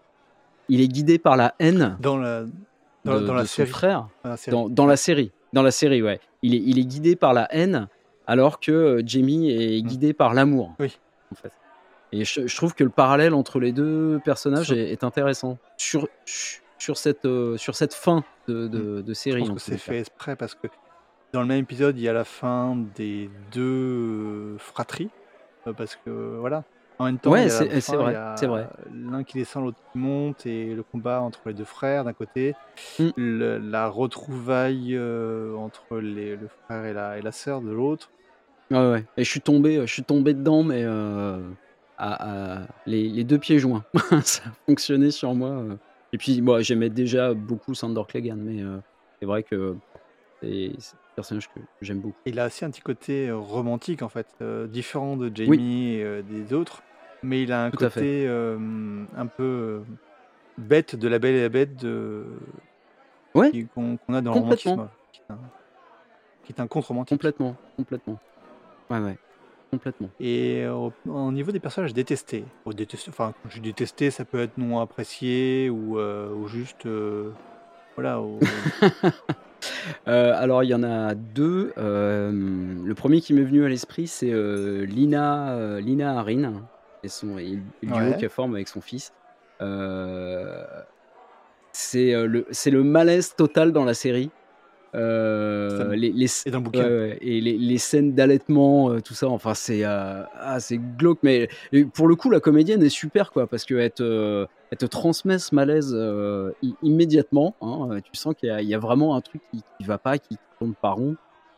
[0.69, 2.45] il est guidé par la haine dans la,
[3.03, 4.07] dans, de, la son frère.
[4.47, 5.31] Dans, dans, la série.
[5.53, 6.19] Dans la série, ouais.
[6.41, 7.87] Il est, il est guidé par la haine,
[8.27, 10.73] alors que euh, Jamie est guidé par l'amour.
[10.79, 10.97] Oui.
[11.31, 11.51] En fait.
[12.11, 15.57] Et je, trouve que le parallèle entre les deux personnages est, intéressant.
[15.77, 19.13] Sur, sur, cette, euh, sur cette fin de, de, mm.
[19.13, 19.45] série.
[19.45, 20.67] Je pense que c'est fait exprès parce que
[21.33, 25.09] dans le même épisode, il y a la fin des deux fratries.
[25.67, 26.63] Euh, parce que voilà.
[26.97, 28.67] En même temps, ouais, c'est vrai, c'est vrai.
[28.93, 32.55] L'un qui descend, l'autre qui monte, et le combat entre les deux frères d'un côté,
[32.99, 33.11] mm.
[33.17, 38.09] la retrouvaille euh, entre les, le frère et la, et la sœur de l'autre.
[38.69, 39.05] Ouais, ouais.
[39.15, 41.39] Et je suis tombé, je suis tombé dedans, mais euh,
[41.99, 43.83] à, les, les, deux pieds joints.
[44.23, 45.63] ça a fonctionné sur moi.
[46.13, 48.63] Et puis, moi, j'aimais déjà beaucoup Sandor Clegane, mais
[49.19, 49.75] c'est vrai que
[50.41, 50.71] c'est
[51.19, 52.17] personnage que j'aime beaucoup.
[52.25, 56.03] Il a aussi un petit côté euh, romantique en fait, euh, différent de Jamie et
[56.03, 56.81] euh, des autres,
[57.23, 59.81] mais il a un côté un peu
[60.57, 62.25] bête de la belle et la bête de...
[63.35, 63.67] ouais.
[63.75, 64.87] qu'on a dans le romantisme,
[66.43, 67.17] qui est un, contre-romantique.
[67.17, 68.19] Complètement, complètement.
[68.89, 69.17] Ouais, ouais.
[69.71, 70.09] Complètement.
[70.19, 74.39] Et au, au niveau des personnages détestés, ou détestés, enfin quand je détesté, ça peut
[74.41, 77.31] être non apprécié ou, euh, ou juste euh,
[77.95, 78.19] voilà.
[80.07, 81.73] Euh, alors il y en a 2.
[81.75, 84.31] hem, le premier qui m'est venu à l'esprit, c'est,
[84.85, 86.53] Lina, Lina Harin
[87.03, 88.15] et son et le duo Ouais.
[88.17, 89.11] qu'elle forme avec son fils.
[91.73, 94.31] C'est, le c'est le malaise total dans la série.
[95.79, 96.27] Me- les les
[97.21, 101.47] Et les les scènes d'allaitement, heu, tout ça, enfin c'est, heu, ah c'est glauque mais
[101.93, 105.53] pour le coup la comédienne est super quoi parce qu'elle te elle te transmet ce
[105.55, 105.93] malaise,
[106.81, 109.85] immédiatement, hein, tu sens qu'il y a il y a vraiment un truc qui qui
[109.85, 111.17] va pas, qui tourne pas rond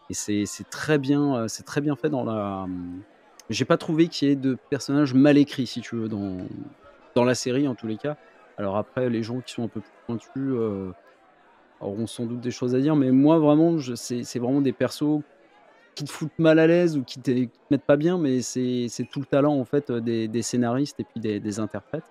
[0.10, 3.04] et c'est très bien, c'est très bien fait dans la, mmh
[3.50, 6.48] j'ai pas trouvé qu'il y ait de personnages mal écrits si tu veux dans
[7.16, 8.16] dans la série en tous les cas.
[8.58, 10.54] Alors après les gens qui sont un peu plus pointus,
[11.82, 15.22] auront sans doute des choses à dire mais moi vraiment c'est vraiment des persos
[15.96, 18.42] qui te foutent mal à l'aise ou qui te qui te mettent pas bien mais
[18.42, 22.04] c'est tout le talent en fait, des des scénaristes et puis des des interprètes.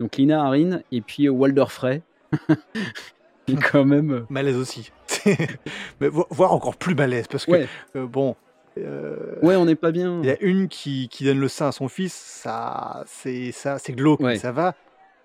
[0.00, 2.02] Donc Lina Harin et puis, heu, Walder Frey
[3.46, 4.90] qui est quand même, heu Malaise aussi.
[6.00, 8.36] Mais vo- voire encore plus malaise parce que ouais, euh, bon.
[8.78, 10.20] euh, ouais on n'est pas bien.
[10.22, 13.78] Il y a une qui, qui donne le sein à son fils, ça, c'est ça,
[13.78, 14.74] c'est glauque, mais ça va.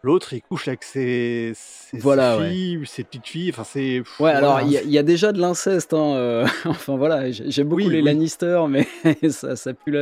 [0.05, 2.49] L'autre, il couche avec ses, ses, ses Voilà, ouais.
[2.51, 3.51] filles, ses petites filles.
[3.51, 4.03] Enfin, c'est.
[4.19, 5.93] Ouais, alors il y, a- il y a déjà de l'inceste.
[5.93, 8.03] Hein, euh, enfin voilà, j'ai- j'aime beaucoup Oui, les oui.
[8.05, 8.85] Lannister, mais
[9.29, 9.93] ça, ça pue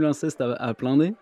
[0.00, 1.14] l'inceste à, à plein nez.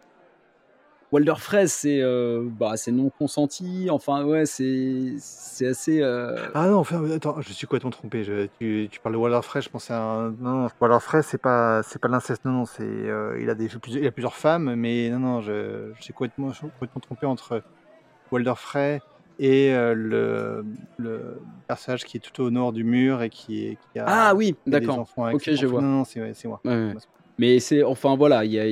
[1.13, 3.87] Walder Frey, c'est euh, bah, c'est non consenti.
[3.91, 5.15] Enfin ouais, c'est
[5.65, 6.03] assez.
[6.03, 8.25] euh, Ah non, enfin, attends, je suis complètement trompé.
[8.25, 10.31] Je- tu, tu parles de Waller Frey, je pensais à un.
[10.33, 12.45] Non, non, Waller Frey, c'est pas, c'est pas l'inceste.
[12.45, 12.85] Non, non, c'est.
[13.41, 16.51] il, a des, plusieurs, il a plusieurs femmes, mais non, non, je, je suis complètement,
[16.51, 17.63] je suis complètement trompé entre
[18.31, 19.01] Walder Frey
[19.39, 20.65] et euh, le,
[20.99, 24.05] le personnage qui est tout au nord du mur et qui, est, qui a.
[24.07, 25.07] Ah oui, d'accord.
[25.33, 25.83] Ok, je vois.
[25.83, 26.61] Non, non, c'est moi.
[26.65, 26.95] Ouais, ouais.
[27.39, 28.65] Mais c'est enfin voilà, il y a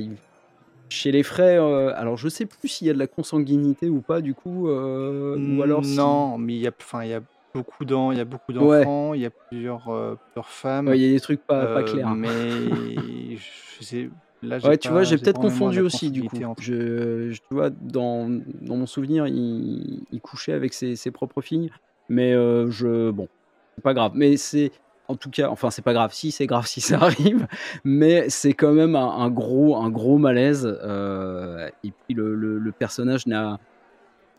[0.89, 1.59] chez les Frey.
[1.59, 4.69] euh, alors je sais plus s'il y a de la consanguinité ou pas du coup,
[4.69, 7.21] euh, ou alors si- Non, mais il y a, enfin, il y a
[7.55, 8.79] beaucoup d'en- il y a beaucoup Ouais.
[8.79, 10.91] d'enfants, il y a plusieurs, plusieurs femmes.
[10.95, 12.15] Il y a des trucs pas, pas clairs.
[12.15, 12.29] Mais
[13.37, 14.09] je sais,
[14.45, 16.43] là, Ouais, tu pas- vois, j'ai peut-être confondu aussi du coup.
[16.45, 18.29] entre- Je, je- tu vois, dans,
[18.61, 21.71] dans mon souvenir, il, il couchait avec ses, ses propres filles,
[22.09, 23.29] mais euh, je, bon,
[23.77, 24.13] c'est pas grave.
[24.15, 24.71] Mais c'est,
[25.09, 26.13] en tout cas, enfin, c'est pas grave.
[26.13, 27.47] Si, c'est grave si ça arrive,
[27.85, 30.67] mais c'est quand même un, un gros, un gros malaise.
[30.83, 33.59] euh, et puis le, le- le personnage n'a,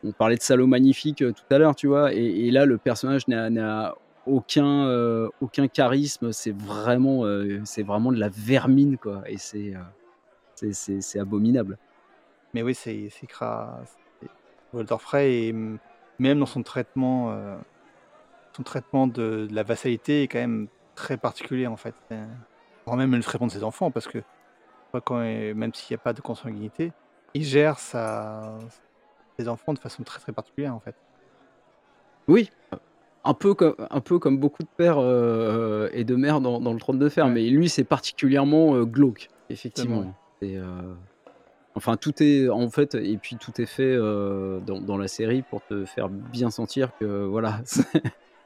[0.03, 2.77] on parlait de salaud magnifique euh, tout à l'heure, tu vois, et, et là, le
[2.77, 6.31] personnage n'a, n'a aucun, euh, aucun charisme.
[6.31, 9.23] C'est vraiment, euh, c'est vraiment de la vermine, quoi.
[9.27, 11.77] Et c'est, euh, c'est, abominable.
[12.53, 13.83] Mais oui, c'est c'est cra-
[14.73, 15.77] Walter Frey et mm,
[16.19, 17.57] même dans son traitement, euh,
[18.55, 21.95] son traitement de, de la vassalité est quand même très particulier en fait.
[22.85, 24.21] Voire même le traitement de ses enfants parce que
[25.05, 26.91] quand, même s'il n'y a pas de consanguinité,
[27.33, 28.57] il gère sa,
[29.37, 30.95] ses enfants de façon très très particulière en fait.
[32.27, 32.49] Oui,
[33.25, 36.73] un peu comme, un peu comme beaucoup de pères euh, et de mères dans, dans
[36.73, 37.31] le trône de fer, Ouais.
[37.31, 40.13] mais lui, c'est particulièrement euh, glauque, effectivement.
[40.41, 40.63] Et, euh,
[41.75, 45.61] enfin, tout est, en fait, et puis tout est fait dans, dans la série pour
[45.65, 47.61] te faire bien sentir que, voilà,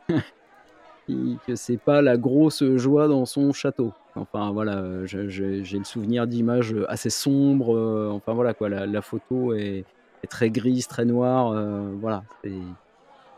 [1.48, 3.94] que c'est pas la grosse joie dans son château.
[4.16, 9.86] Enfin, voilà, j'ai le souvenir d'images assez sombres, enfin, voilà, quoi, la, la photo est,
[10.24, 11.54] est très grise, très noire,
[12.00, 12.24] voilà,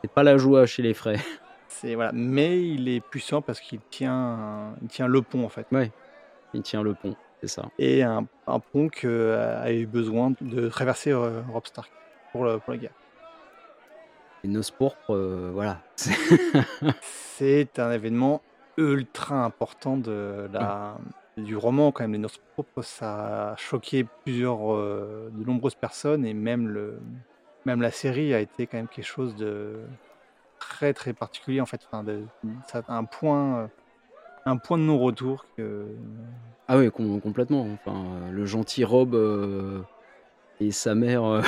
[0.01, 1.17] c'est pas la joie chez les frais.
[1.67, 5.65] C'est voilà, mais il est puissant parce qu'il tient, il tient le pont en fait.
[5.71, 5.89] Ouais,
[6.53, 7.69] il tient le pont, c'est ça.
[7.79, 11.89] Et un, un pont que euh, a eu besoin de traverser euh, Robb Stark
[12.33, 12.91] pour, le- pour la guerre.
[14.43, 15.79] Les noces pourpres, euh, voilà.
[17.01, 18.41] C'est- un événement
[18.77, 20.97] ultra important de la,
[21.37, 22.13] du roman quand même.
[22.13, 26.99] Les noces pourpres, ça a choqué plusieurs, euh, de nombreuses personnes et même, le,
[27.65, 29.79] même la série a été quand même quelque chose de
[30.59, 31.81] très très particulier en fait.
[31.91, 32.21] Enfin, de,
[32.67, 33.67] ça a un point, euh,
[34.45, 35.85] un point de non-retour que
[36.67, 37.67] ah oui, com- complètement.
[37.73, 39.81] Enfin, euh, le gentil Rob euh,
[40.61, 41.41] et sa mère euh,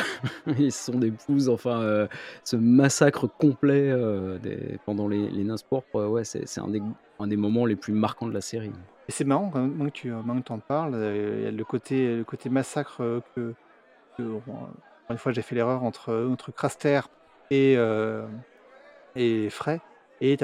[0.58, 2.08] et son épouse, enfin, euh,
[2.44, 3.94] ce massacre complet
[4.42, 6.82] des- pendant les, les pourpres, euh, ouais, c'est un des,
[7.20, 8.74] un des moments les plus marquants de la série.
[9.08, 12.24] Et c'est marrant, quand même, que tu en parles, il y a le côté, le
[12.24, 13.54] côté massacre que,
[15.10, 17.02] une fois, j'ai fait l'erreur entre, entre Craster
[17.50, 18.28] et, euh,
[19.16, 19.82] et Frey.
[20.22, 20.38] Et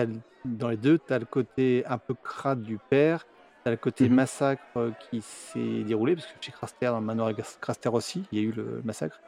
[0.45, 3.25] dans les deux, tu as le côté un peu crade du père,
[3.65, 4.15] tu as le côté Mhm.
[4.15, 8.41] massacre qui s'est déroulé, parce que chez Craster, dans le manoir Craster aussi, il y
[8.41, 9.21] a eu le massacre.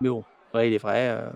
[0.00, 1.10] Mais bon, ouais, il est vrai.
[1.10, 1.30] euh,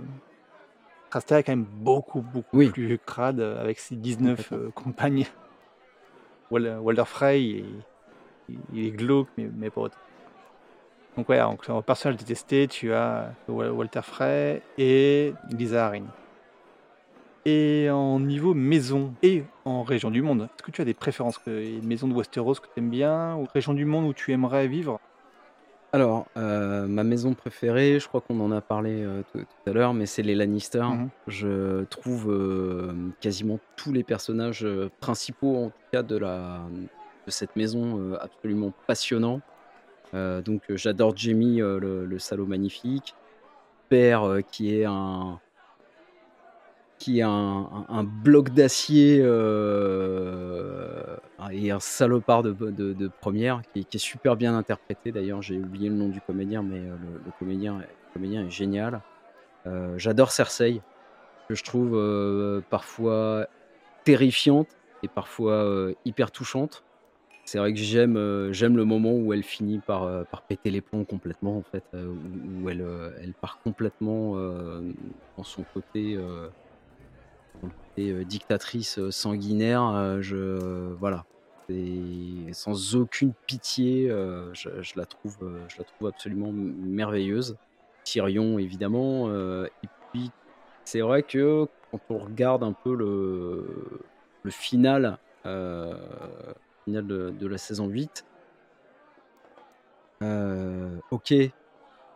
[1.10, 2.70] Craster est quand même beaucoup, beaucoup Oui.
[2.70, 4.58] plus crade euh, avec ses 19 Complètement.
[4.68, 5.26] euh, compagnes.
[6.50, 7.84] Wal- Walder Frey, il,
[8.48, 9.98] il- il est glauque, mais, mais pas autant.
[11.16, 16.04] Donc ouais, en personnage détesté, tu as Walter Frey et Lisa Harin.
[17.44, 21.40] Et en niveau maison et en région du monde, est-ce que tu as des préférences
[21.46, 24.68] Une maison de Westeros que tu aimes bien ou région du monde où tu aimerais
[24.68, 25.00] vivre?
[25.94, 29.92] Alors, euh, ma maison préférée, je crois qu'on en a parlé euh, tout, à l'heure,
[29.92, 30.80] mais c'est les Lannister.
[30.80, 31.10] Mhm.
[31.26, 34.66] Je trouve euh, quasiment tous les personnages
[35.00, 36.60] principaux, en tout cas de, la,
[37.26, 39.40] de cette maison, absolument passionnants.
[40.12, 43.14] Donc, j'adore Jamie, le, le salaud magnifique.
[43.88, 45.40] Père, qui est un,
[47.02, 51.16] qui est un, bloc d'acier euh,
[51.50, 55.10] et un salopard de, première, qui, est super bien interprété.
[55.10, 56.94] D'ailleurs, j'ai oublié le nom du comédien, mais euh,
[57.26, 59.00] le, comédien, comédien est génial.
[59.66, 60.80] Euh, j'adore Cersei,
[61.48, 63.48] que je trouve parfois
[64.04, 64.68] terrifiante
[65.02, 66.84] et parfois hyper touchante.
[67.44, 71.04] C'est vrai que j'aime j'aime le moment où elle finit par, par péter les plombs
[71.04, 74.36] complètement en fait, où, elle, part complètement
[75.36, 76.18] dans son côté
[77.98, 81.26] euh, dictatrice euh, sanguinaire, euh, je voilà,
[82.52, 85.36] sans aucune pitié, je, la trouve,
[86.06, 87.56] absolument merveilleuse.
[88.04, 90.30] Tyrion évidemment, et puis
[90.84, 95.18] c'est vrai que quand on regarde un peu le final,
[96.84, 98.24] final de, la saison 8,
[101.10, 101.34] ok,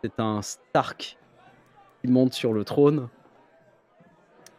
[0.03, 1.17] c'est un Stark
[2.01, 3.09] qui monte sur le trône,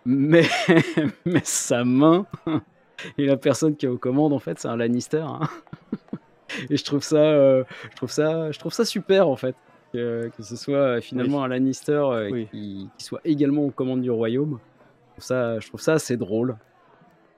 [0.05, 0.45] mais,
[1.27, 2.27] mais sa main
[3.19, 5.25] et la personne qui est aux commandes, en fait, c'est un Lannister.
[5.25, 5.41] Hein.
[6.71, 9.55] Et je trouve ça, euh, je trouve ça, je trouve ça super en fait
[9.93, 14.11] que, que ce soit finalement un Lannister euh, qui, qui, soit également aux commandes du
[14.11, 14.59] royaume.
[14.59, 16.57] Je trouve ça, je trouve ça assez drôle.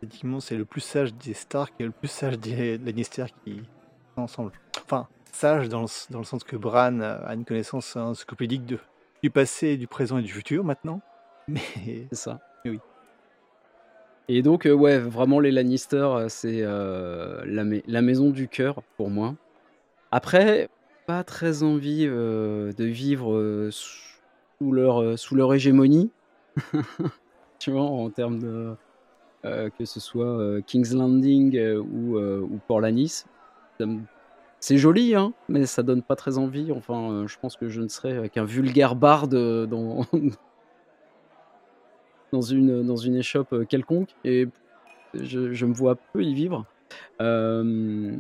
[0.03, 3.61] Effectivement, c'est le plus sage des Stark et le plus sage des Lannister qui
[4.15, 4.53] sont ensemble.
[4.85, 8.79] Enfin, sage dans le, dans le sens que Bran a une connaissance encyclopédique de,
[9.23, 11.03] du passé, du présent et du futur maintenant.
[11.49, 11.61] Mais
[12.11, 12.41] c'est ça.
[12.65, 12.81] Oui.
[14.29, 18.81] Et donc, euh, ouais, vraiment, les Lannister, euh, c'est euh, la, la maison du cœur
[18.97, 19.35] pour moi.
[20.13, 20.69] Après,
[21.07, 26.13] pas très envie de vivre sous leur, sous leur hégémonie,
[27.59, 28.77] tu vois, en termes de.
[29.43, 33.25] Que ce soit King's Landing ou, ou Port-Lanis.
[34.61, 36.71] C'est joli, hein, mais ça donne pas très envie.
[36.73, 39.35] Enfin, je pense que je ne serais qu'un vulgaire barde
[39.67, 40.05] dans,
[42.33, 44.49] dans une, dans une échoppe euh, quelconque et
[45.15, 46.65] je, me vois peu y vivre.
[47.21, 48.17] Euh,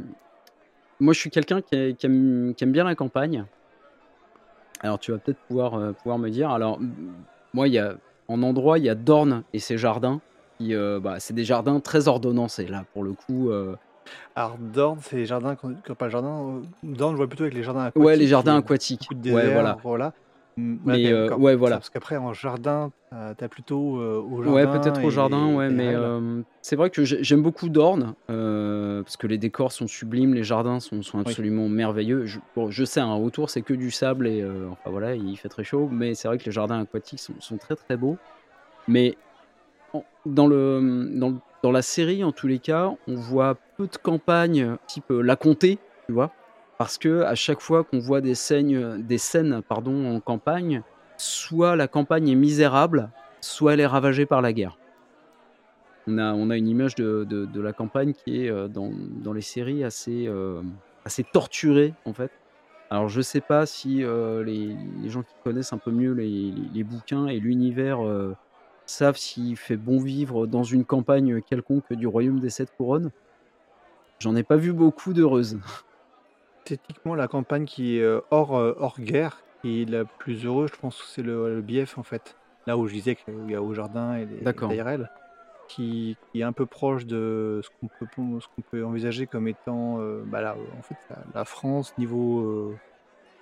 [0.98, 3.44] moi, je suis quelqu'un qui, aime, qui, aime, bien la campagne.
[4.80, 6.50] Alors, tu vas peut-être pouvoir, euh, pouvoir me dire.
[6.50, 6.80] Alors,
[7.54, 7.96] moi, il y a,
[8.28, 10.20] en endroit, il y a Dorne et ses jardins.
[10.60, 13.50] Qui, bah, c'est des jardins très ordonnancés, là, pour le coup.
[14.36, 16.62] Alors, Dorne, c'est les jardins, pas le jardin.
[16.82, 18.04] Dorne, je vois plutôt avec les jardins aquatiques.
[18.04, 19.08] Ouais, les jardins aquatiques.
[19.24, 19.78] ouais, voilà.
[19.82, 20.12] voilà.
[20.56, 21.76] Mais euh, ouais, voilà.
[21.76, 24.52] Parce qu'après, en jardin, tu as plutôt euh, au jardin.
[24.52, 29.26] Ouais, peut-être au jardin, ouais, mais euh, c'est vrai que j'aime beaucoup Dorne, parce que
[29.26, 32.26] les décors sont sublimes, les jardins sont, sont absolument merveilleux.
[32.26, 35.64] Je, je sais, hein, autour, c'est que du sable et enfin voilà, il fait très
[35.64, 38.18] chaud, mais c'est vrai que les jardins aquatiques sont, sont très très beaux.
[38.88, 39.16] Mais
[40.26, 40.48] dans,
[41.62, 46.12] la série, en tous les cas, on voit peu de campagnes type La Comté, tu
[46.12, 46.32] vois
[46.80, 50.82] parce que à chaque fois qu'on voit des scènes, des scènes pardon, en campagne,
[51.18, 53.10] soit la campagne est misérable,
[53.42, 54.78] soit elle est ravagée par la guerre.
[56.06, 58.90] On a, on a une image de, de, la campagne qui est euh, dans,
[59.22, 60.62] dans les séries assez, euh,
[61.04, 62.30] assez torturée en fait.
[62.88, 66.54] Alors je sais pas si euh, les, les, gens qui connaissent un peu mieux les,
[66.72, 67.98] les, bouquins et l'univers
[68.90, 73.10] savent s'il fait bon vivre dans une campagne quelconque du royaume des sept couronnes.
[74.18, 75.58] J'en ai pas vu beaucoup d'heureuses.
[76.64, 80.78] Techniquement, la campagne qui est euh, hors, euh, hors guerre, est la plus heureuse, je
[80.78, 82.36] pense que c'est le, le Bief en fait.
[82.66, 84.70] Là où je disais qu'il y a au jardin et les D'accord.
[85.68, 88.06] qui, qui est un peu proche de ce qu'on peut,
[88.40, 90.96] ce qu'on peut envisager comme étant euh, bah là, en fait,
[91.34, 92.74] la, France niveau,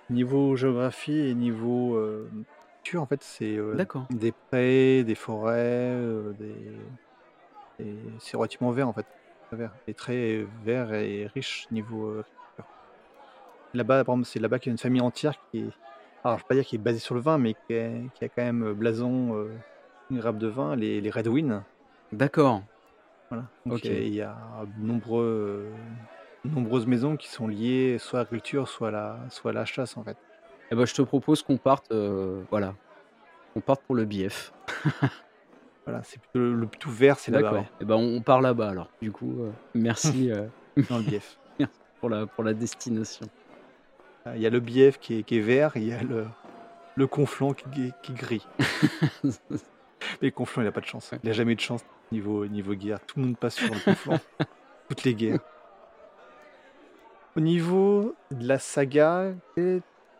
[0.09, 2.29] niveau géographie et niveau euh,
[2.95, 3.57] en fait, c'est
[4.09, 5.95] des prés, des forêts,
[6.39, 7.85] des,
[8.19, 9.05] c'est relativement vert en fait.
[9.51, 9.71] Vert.
[9.87, 12.23] Et très vert et riche niveau
[13.73, 15.69] Là-bas, par exemple, c'est là-bas qu'il y a une famille entière qui est,
[16.23, 18.43] alors je vais pas dire qui est basée sur le vin, mais qui, a quand
[18.43, 19.51] même euh, blason, euh,
[20.09, 21.63] une grappe de vin, les, les Redwin.
[22.11, 22.63] D'accord.
[23.29, 23.45] Voilà.
[23.65, 24.35] Donc il y a
[24.79, 25.67] nombreux,
[26.45, 29.65] nombreuses maisons qui sont liées soit à la culture, soit à la, soit à la
[29.65, 30.17] chasse en fait.
[30.71, 32.75] Eh ben, je te propose qu'on parte, euh, voilà,
[33.55, 34.53] on parte pour le bief.
[35.85, 37.49] Voilà, c'est plutôt le, plus tout vert, c'est là-bas.
[37.49, 37.65] D'accord.
[37.81, 38.91] Eh ben, on part là-bas alors.
[39.01, 39.37] Du coup,
[39.73, 40.29] merci
[40.89, 41.39] Dans le bief.
[41.99, 43.25] pour la, pour la destination.
[44.35, 46.27] Il y a le bief qui est, qui est vert, il y a le,
[46.95, 48.47] le conflant qui, est- qui est gris.
[50.21, 51.09] Mais conflant, il n'a pas de chance.
[51.23, 52.99] Il n'a jamais de chance niveau, niveau guerre.
[53.07, 54.19] Tout le monde passe sur le conflant.
[54.89, 55.39] Toutes les guerres.
[57.35, 59.31] Au niveau de la saga,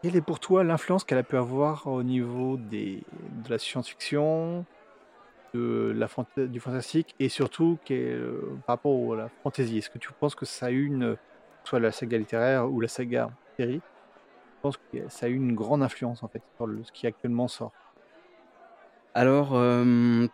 [0.02, 3.04] quelle est pour toi l'influence qu'elle a pu avoir au niveau de
[3.50, 4.66] la science-fiction,
[5.54, 6.10] de la
[6.48, 9.78] du fantastique et surtout euh, par rapport à la fantasy?
[9.80, 11.18] Est-ce que tu penses que ça a eu une,
[11.66, 13.84] soit la saga littéraire ou la saga série,
[14.52, 17.48] je pense que ça a eu une grande influence en fait sur ce qui actuellement
[17.50, 17.76] sort?
[19.14, 20.28] Alors, euh,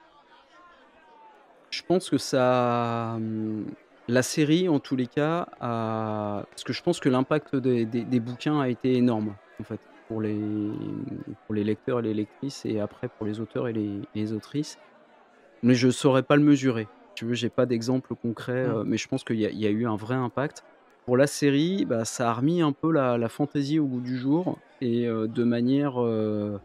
[1.70, 3.70] je pense que ça, hum,
[4.08, 8.70] la série, en tous les cas, parce que je pense que l'impact des bouquins a
[8.70, 10.72] été énorme, en fait, pour les,
[11.46, 14.78] pour les lecteurs et les lectrices, et après pour les auteurs et les, les autrices.
[15.64, 16.88] Mais je saurais pas le mesurer.
[17.16, 18.72] Tu veux, j'ai pas d'exemple concret, Mm.
[18.72, 20.64] euh, mais je pense qu'il y, y a eu un vrai impact.
[21.06, 24.18] Pour la série, bah, ça a remis un peu la, la fantaisie au goût du
[24.18, 26.60] jour, et euh, de manière, euh,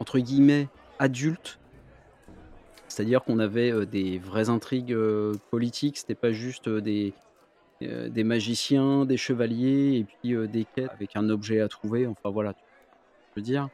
[0.00, 1.58] entre guillemets, adulte.
[2.88, 4.96] C'est-à-dire qu'on avait euh, des vraies intrigues
[5.50, 7.14] politiques, c'était pas juste des,
[7.82, 12.06] euh, des magiciens, des chevaliers et puis euh, des quêtes avec un objet à trouver.
[12.06, 12.60] Enfin voilà, tu
[13.36, 13.68] veux dire.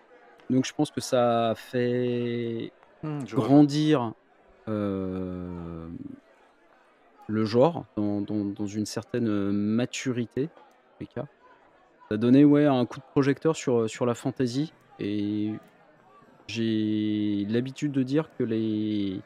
[0.51, 3.45] Donc je pense que ça a fait je vois.
[3.47, 4.13] grandir
[4.69, 5.89] euh,
[7.29, 10.49] le genre dans, dans- dans une certaine maturité,
[11.01, 11.27] les cas.
[12.09, 15.53] Ça a donné ouais, un coup de projecteur sur, sur la fantasy et
[16.49, 19.21] j'ai l'habitude de dire que les,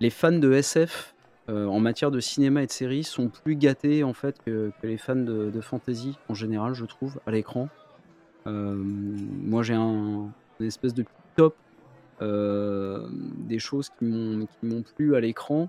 [0.00, 1.14] les fans de SF
[1.48, 4.98] euh, en matière de cinéma et de séries sont plus gâtés en fait que, les
[4.98, 7.68] fans de, fantasy en général, je trouve, à l'écran.
[8.46, 11.04] Euh, moi, j'ai un une espèce de
[11.36, 11.54] top
[12.22, 15.68] euh, des choses qui m'ont plu à l'écran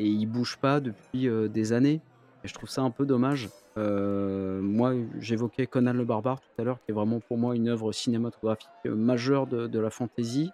[0.00, 2.00] et ils bougent pas depuis des années.
[2.44, 3.48] Et je trouve ça un peu dommage.
[3.76, 7.92] Moi, j'évoquais Conan le Barbare tout à l'heure, qui est vraiment pour moi une œuvre
[7.92, 10.50] cinématographique majeure de, de la fantasy,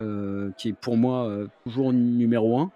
[0.00, 2.70] qui est pour moi toujours numéro un.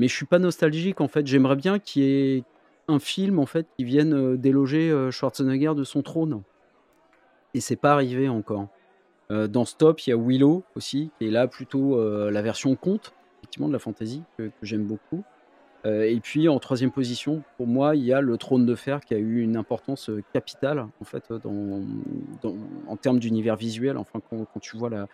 [0.00, 1.26] Mais je suis pas nostalgique en fait.
[1.26, 2.44] J'aimerais bien qu'il y ait
[2.88, 6.42] un film en fait qui vienne euh, déloger euh, Schwarzenegger de son trône.
[7.52, 8.68] Et c'est pas arrivé encore.
[9.30, 13.12] Euh, dans Stop, il y a Willow aussi, qui est là plutôt la version conte,
[13.42, 15.22] effectivement, de la fantasy, que j'aime beaucoup.
[15.86, 19.00] Euh, et puis en troisième position, pour moi, il y a le Trône de Fer
[19.00, 21.82] qui a eu une importance euh, capitale en fait dans-
[22.86, 23.96] en termes d'univers visuel.
[23.96, 25.06] Enfin, quand, tu vois la,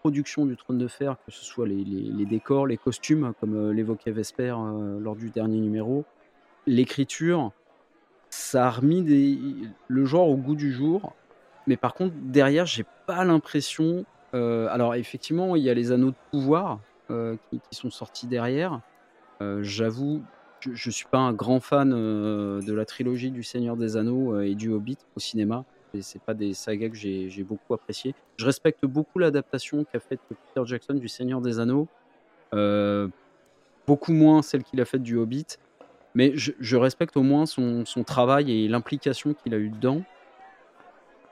[0.00, 4.10] production du Trône de Fer, que ce soit les, décors, les costumes, comme euh, l'évoquait
[4.10, 6.04] Vesper euh, lors du dernier numéro,
[6.66, 7.52] l'écriture,
[8.28, 9.02] ça a remis
[9.88, 11.14] le genre au goût du jour.
[11.66, 14.04] Mais par contre, derrière, j'ai pas l'impression.
[14.34, 16.80] euh, alors, effectivement, il y a les anneaux de pouvoir
[17.10, 18.80] euh, qui sont sortis derrière.
[19.42, 20.22] Euh, J'avoue,
[20.60, 24.34] je, je suis pas un grand fan euh, de la trilogie du Seigneur des Anneaux
[24.34, 25.64] euh, et du Hobbit au cinéma.
[25.94, 28.14] Et C'est pas des sagas que j'ai beaucoup apprécié.
[28.36, 31.88] Je respecte beaucoup l'adaptation qu'a faite Peter Jackson du Seigneur des Anneaux.
[33.86, 35.46] Beaucoup moins celle qu'il a faite du Hobbit.
[36.14, 40.02] Mais je, respecte au moins son, travail et l'implication qu'il a eu dedans.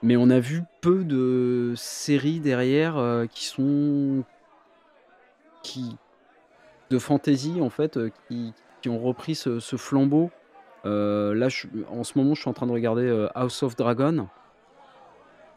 [0.01, 4.25] Mais on a vu peu de séries derrière qui sont
[5.63, 5.95] qui
[6.89, 10.31] de fantasy en fait euh, qui, ont repris ce, flambeau.
[10.85, 13.75] Euh, là, je- en ce moment, je suis en train de regarder euh, House of
[13.75, 14.27] Dragon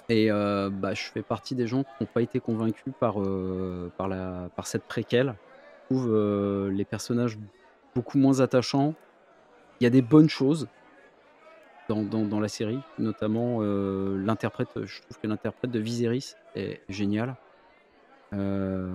[0.09, 3.15] et bah, je fais partie des gens qui n'ont pas été convaincus par
[3.97, 5.37] par la par cette préquelle.
[5.91, 7.39] Je trouve les personnages
[7.95, 8.95] beaucoup moins attachants.
[9.81, 10.69] Il y a des bonnes choses
[11.89, 14.69] dans, dans, la série, notamment l'interprète.
[14.85, 17.37] Je trouve que l'interprète de Viserys est génial.
[18.33, 18.91] Euh,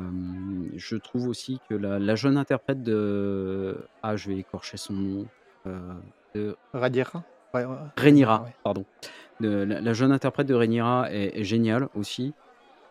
[0.76, 5.26] je trouve aussi que la, la jeune interprète de ah je vais écorcher son nom
[5.68, 5.94] euh,
[6.34, 7.66] de ouais,
[7.98, 8.56] Rhaenyra, ouais.
[8.64, 8.86] pardon.
[9.40, 12.34] De, la, la jeune interprète de Rhaenyra est, est géniale aussi.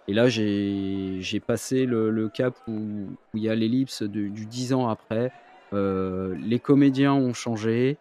[0.09, 4.47] Et là, j'ai passé le, le cap où où il y a l'ellipse du, du
[4.47, 5.33] 10 ans après.
[5.73, 7.99] Euh, les comédiens ont changé.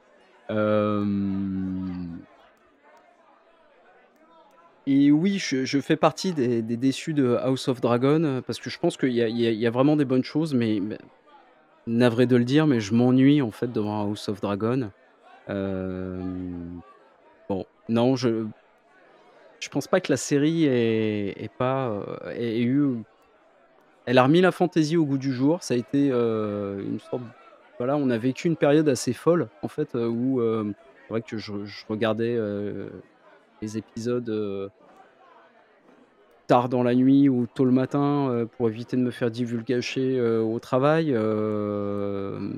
[0.52, 1.04] Euh,
[4.88, 8.78] et oui, je, fais partie des, déçus de House of Dragon euh, parce que je
[8.78, 10.80] pense qu'il y a, vraiment des bonnes choses, mais,
[11.88, 14.92] navré de le dire, mais je m'ennuie en fait devant House of Dragon.
[15.50, 16.22] Euh,
[17.50, 18.46] bon, non, je
[19.60, 22.98] je pense pas que la série ait, pas euh, ait eu.
[24.06, 25.64] Elle a remis la fantaisie au goût du jour.
[25.64, 27.24] Ça a été une sorte.
[27.80, 31.52] Voilà, on a vécu une période assez folle en fait où c'est vrai que je,
[31.90, 32.38] regardais
[33.62, 34.70] les épisodes euh,
[36.48, 40.18] tard dans la nuit ou tôt le matin euh, pour éviter de me faire divulgacher
[40.20, 41.08] euh, au travail.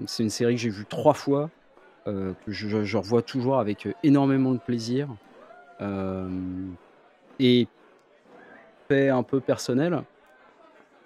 [0.07, 1.49] C'est une série que j'ai vue trois fois,
[2.05, 5.09] que je, revois toujours avec énormément de plaisir.
[7.39, 7.67] et
[8.87, 10.03] fait un peu personnel,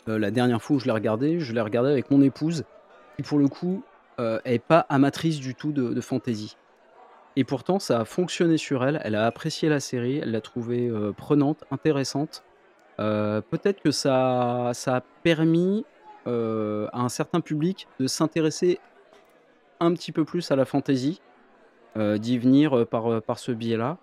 [0.06, 2.64] la dernière fois où je l'ai regardé, je l'ai regardé avec mon épouse,
[3.16, 3.84] qui pour le coup,
[4.46, 6.56] est pas amatrice du tout de de fantasy
[7.36, 9.02] et pourtant ça a fonctionné sur elle.
[9.04, 12.44] Elle a apprécié la série, elle l'a trouvée, prenante, intéressante.
[12.98, 15.86] peut-être que ça ça a permis,
[16.26, 16.30] à
[16.94, 18.80] un certain public de s'intéresser
[19.80, 21.22] un petit peu plus à la fantasy,
[21.96, 23.98] d'y venir, par, ce biais-là.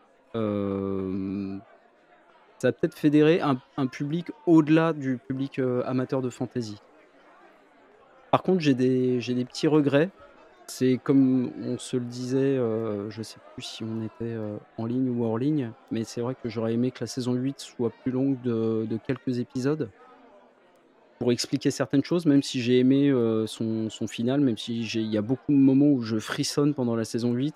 [2.59, 6.81] ça a peut-être fédéré un public au-delà du public, amateur de fantasy.
[8.31, 10.11] Par contre, j'ai des petits regrets.
[10.71, 14.37] C'est comme on se le disait, je je sais plus si on était,
[14.77, 17.59] en ligne ou hors ligne, mais c'est vrai que j'aurais aimé que la saison 8
[17.59, 19.91] soit plus longue de quelques épisodes
[21.19, 23.13] pour expliquer certaines choses, même si j'ai aimé,
[23.47, 26.95] son son final, même si il y a beaucoup de moments où je frissonne pendant
[26.95, 27.55] la saison 8,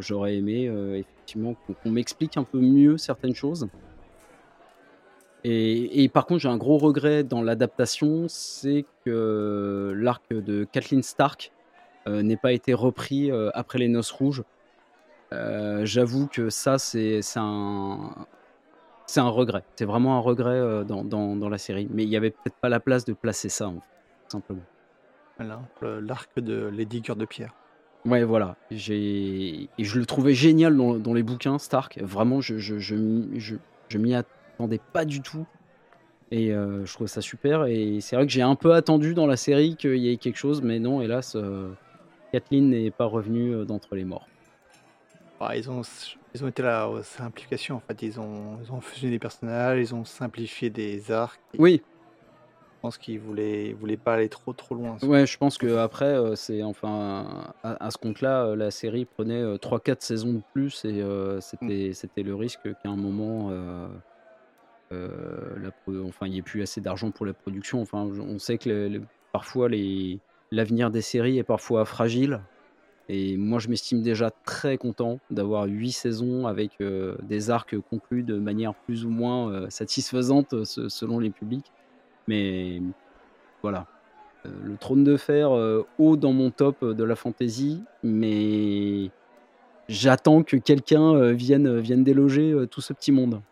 [0.00, 3.68] j'aurais aimé, effectivement qu'on m'explique un peu mieux certaines choses.
[5.44, 11.50] Et, par contre, j'ai un gros regret dans l'adaptation, c'est que l'arc de Kathleen Stark
[11.50, 11.61] euh,
[12.06, 14.42] n'ait pas été repris euh, après les Noces Rouges.
[15.32, 18.10] Euh, j'avoue que ça, c'est un,
[19.06, 19.62] c'est un regret.
[19.76, 21.88] C'est vraiment un regret dans, dans, la série.
[21.90, 23.80] Mais il n'y avait peut-être pas la place de placer ça, en
[24.28, 24.62] simplement.
[25.38, 25.60] Voilà,
[26.00, 27.54] l'arc de Lady Cœur de Pierre.
[28.04, 28.56] Ouais, voilà.
[28.70, 31.98] Et je le trouvais génial dans, dans les bouquins, Stark.
[32.02, 32.96] Vraiment, je, je, je,
[33.88, 35.46] je m'y attendais pas du tout.
[36.32, 37.66] Et euh, je trouve ça super.
[37.66, 40.38] Et c'est vrai que j'ai un peu attendu dans la série qu'il y ait quelque
[40.38, 41.70] chose, mais non, hélas, euh,
[42.32, 44.26] Kathleen n'est pas revenue euh, d'entre les morts.
[45.40, 45.82] Ah, ils, ont,
[46.34, 48.00] ils ont été là aux simplifications en fait.
[48.02, 51.40] Ils ont, ils ont fusionné des personnages, ils ont simplifié des arcs.
[51.58, 51.82] Oui.
[52.76, 54.96] Je pense qu'ils voulaient, voulaient pas aller trop trop loin.
[55.02, 60.32] Ouais, je pense que après, c'est enfin à, ce compte-là, la série prenait 3-4 saisons
[60.32, 61.00] de plus et
[61.40, 61.94] c'était, mm.
[61.94, 63.52] c'était le risque qu'à un moment
[64.92, 67.80] euh, enfin, il n'y a plus assez d'argent pour la production.
[67.80, 69.00] Enfin, on sait que
[69.32, 69.68] parfois
[70.52, 72.40] l'avenir des séries est parfois fragile.
[73.08, 78.22] Et moi, je m'estime déjà très content d'avoir huit saisons avec euh, des arcs conclus
[78.22, 81.72] de manière plus ou moins euh, satisfaisante selon les publics.
[82.28, 82.80] Mais
[83.62, 83.86] voilà,
[84.44, 85.50] le trône de fer
[85.98, 89.10] haut dans mon top de la fantasy, mais
[89.88, 93.42] j'attends que quelqu'un vienne, vienne déloger tout ce petit monde.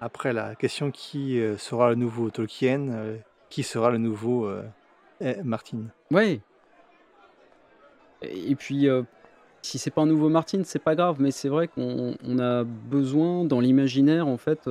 [0.00, 3.18] Après, la question qui euh, sera le nouveau Tolkien euh,
[3.50, 4.50] Qui sera le nouveau
[5.22, 5.78] euh, eh, Martin
[6.10, 6.40] Ouais.
[8.22, 8.86] Et puis,
[9.62, 13.44] si c'est pas un nouveau Martin, c'est pas grave, mais c'est vrai qu'on a besoin
[13.44, 14.68] dans l'imaginaire, en fait.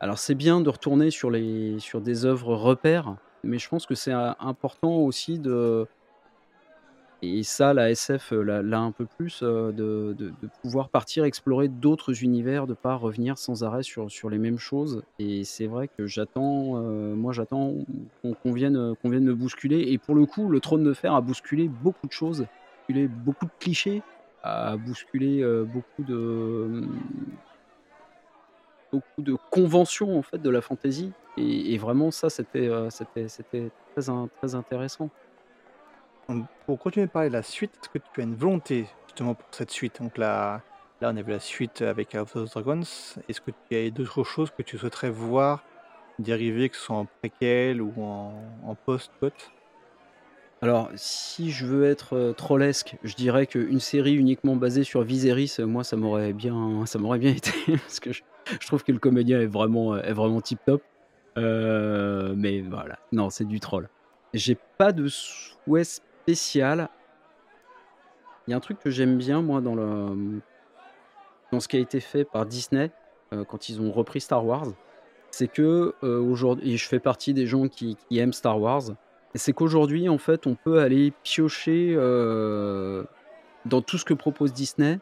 [0.00, 3.94] alors, c'est bien de retourner sur, les, sur des œuvres repères, mais je pense que
[3.94, 5.86] c'est important aussi de
[7.24, 12.74] et ça, la SF l'a un peu plus, de, pouvoir partir explorer d'autres univers, de
[12.74, 15.02] pas revenir sans arrêt sur, sur les mêmes choses.
[15.20, 16.80] Et c'est vrai que j'attends,
[17.14, 17.74] moi j'attends
[18.22, 19.92] qu'on vienne, vienne me bousculer.
[19.92, 22.46] Et pour le coup, le trône de fer a bousculé beaucoup de choses,
[22.88, 24.02] bousculé beaucoup de clichés,
[24.42, 26.82] a bousculé beaucoup de
[28.90, 31.12] beaucoup de conventions en fait de la fantasy.
[31.36, 35.08] Et, vraiment ça, c'était c'était c'était très, très intéressant.
[36.66, 39.48] Pour continuer de parler de la suite, est-ce que tu as une volonté justement pour
[39.50, 40.00] cette suite?
[40.00, 40.62] Donc là,
[41.00, 42.80] là, on a vu la suite avec House of Dragons.
[43.28, 45.64] Est-ce que tu as d'autres choses que tu souhaiterais voir
[46.18, 49.32] dériver, que ce soit en préquel ou en, post-pot
[50.60, 55.56] Alors, si je veux être euh, trollesque, je dirais qu'une série uniquement basée sur Viserys,
[55.58, 58.22] euh, moi, ça m'aurait bien, ça m'aurait bien été, parce que je,
[58.66, 60.82] trouve que le comédien est vraiment, est vraiment tip top.
[61.38, 63.88] Euh, mais voilà, non, c'est du troll.
[64.34, 65.84] J'ai pas de souhait
[66.22, 66.88] spécial.
[68.46, 70.40] Il y a un truc que j'aime bien, moi, dans, le,
[71.58, 72.90] ce qui a été fait par Disney
[73.32, 74.68] euh, quand ils ont repris Star Wars.
[75.30, 78.82] C'est que euh, aujourd'hui, je fais partie des gens qui, aiment Star Wars,
[79.34, 83.02] c'est qu'aujourd'hui, en fait, on peut aller piocher euh,
[83.64, 84.98] dans tout ce que propose Disney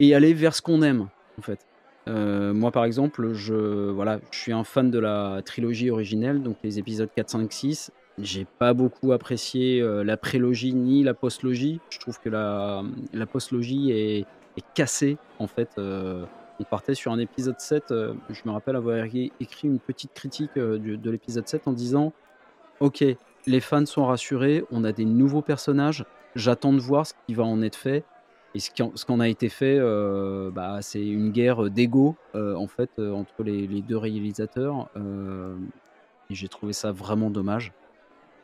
[0.00, 1.08] et aller vers ce qu'on aime,
[1.38, 1.60] en fait.
[2.06, 6.78] moi, par exemple, je, voilà, je suis un fan de la trilogie originelle, donc les
[6.78, 7.92] épisodes 4, 5, 6.
[8.18, 11.80] J'ai pas beaucoup apprécié euh, la prélogie ni la postlogie.
[11.88, 12.82] Je trouve que la,
[13.30, 15.70] postlogie est, est cassée en fait.
[15.78, 16.24] Euh,
[16.60, 17.90] on partait sur un épisode 7.
[17.90, 19.30] Euh, je me rappelle avoir écrit
[19.64, 22.12] une petite critique de, l'épisode 7 en disant
[22.80, 23.02] Ok,
[23.46, 26.04] les fans sont rassurés, on a des nouveaux personnages.
[26.34, 28.04] J'attends de voir ce qui va en être fait.
[28.54, 28.70] Et ce
[29.06, 29.80] qu'en a été fait,
[30.52, 34.90] bah, c'est une guerre d'ego en fait entre les, les deux réalisateurs.
[36.28, 37.72] et j'ai trouvé ça vraiment dommage.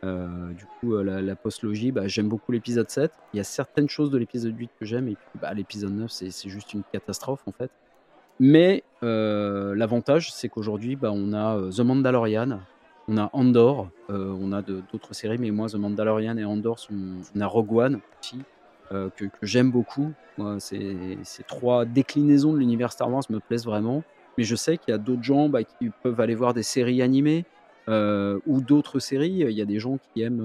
[0.05, 3.11] Euh, du coup, euh, la, postlogie, bah, j'aime beaucoup l'épisode 7.
[3.34, 6.11] Il y a certaines choses de l'épisode 8 que j'aime, et puis bah, l'épisode 9,
[6.11, 7.70] c'est juste une catastrophe en fait.
[8.40, 12.61] Mais euh, l'avantage, c'est qu'aujourd'hui, bah, on a The Mandalorian,
[13.09, 17.46] on a Andor, on a d'autres séries, mais moi, The Mandalorian et Andor, on a
[17.46, 18.38] Rogue One aussi,
[18.90, 20.12] que, j'aime beaucoup.
[20.36, 21.18] Moi, ces,
[21.49, 24.05] trois déclinaisons de l'univers Star Wars me plaisent vraiment.
[24.36, 27.03] Mais je sais qu'il y a d'autres gens bah, qui peuvent aller voir des séries
[27.03, 27.44] animées
[28.47, 29.45] ou d'autres séries.
[29.49, 30.41] Il y a des gens qui aiment,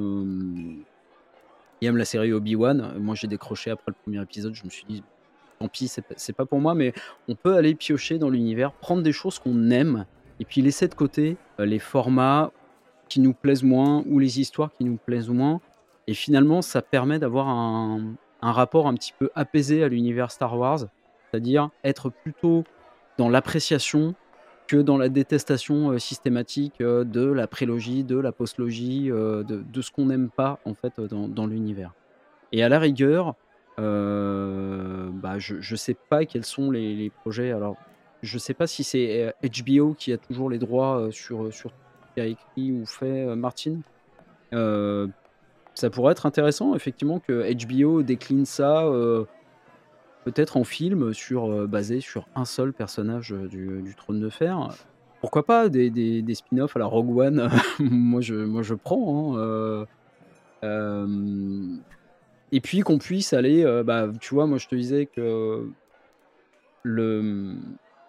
[1.81, 2.93] euh, aiment la série Obi-Wan.
[2.99, 4.53] Moi, j'ai décroché après le premier épisode.
[4.55, 5.03] Je me suis dit,
[5.59, 6.75] tant pis, c'est pas, pour moi.
[6.75, 6.93] Mais
[7.27, 10.05] on peut aller piocher dans l'univers, prendre des choses qu'on aime
[10.39, 12.51] et puis laisser de côté euh, les formats
[13.09, 15.59] qui nous plaisent moins ou les histoires qui nous plaisent moins.
[16.07, 20.79] Et finalement, ça permet d'avoir un rapport un petit peu apaisé à l'univers Star Wars,
[20.79, 22.65] c'est-à-dire être plutôt
[23.17, 24.15] dans l'appréciation
[24.67, 29.81] que dans la détestation euh, systématique euh, de la prélogie, de la postlogie, euh, de,
[29.81, 31.93] ce qu'on n'aime pas en fait dans, l'univers.
[32.51, 33.35] Et à la rigueur,
[33.77, 37.51] bah, je ne sais pas quels sont les, projets.
[37.51, 37.75] Alors,
[38.21, 42.15] je ne sais pas si c'est HBO qui a toujours les droits sur, sur ce
[42.15, 43.79] qu'a écrit ou fait Martin.
[44.51, 48.87] Ça pourrait être intéressant, effectivement, que HBO décline ça
[50.23, 54.29] peut-être en film sur, euh, basé sur un seul personnage euh, du, du Trône de
[54.29, 54.69] Fer.
[55.21, 57.49] Pourquoi pas des, spin-offs à la Rogue One?
[57.79, 59.35] Moi, je, moi, je prends.
[59.35, 59.85] hein, euh,
[60.63, 61.77] euh,
[62.51, 65.67] et puis qu'on puisse aller, euh, bah, tu vois, moi je te disais que
[66.83, 67.55] le,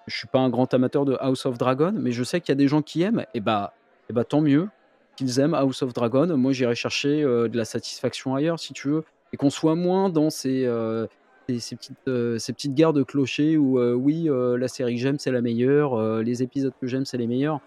[0.06, 2.52] je suis pas un grand amateur de House of Dragon, mais je sais qu'il y
[2.52, 3.72] a des gens qui aiment, et bah,
[4.10, 4.68] et bah tant mieux
[5.16, 6.36] qu'ils aiment House of Dragon.
[6.36, 10.10] Moi j'irai chercher euh, de la satisfaction ailleurs si tu veux, et qu'on soit moins
[10.10, 11.06] dans ces, euh,
[11.48, 15.00] ces, petites, euh, ces petites guerres de clochers où euh, oui, euh, la série que
[15.00, 17.60] j'aime c'est la meilleure, les épisodes que j'aime c'est les meilleurs,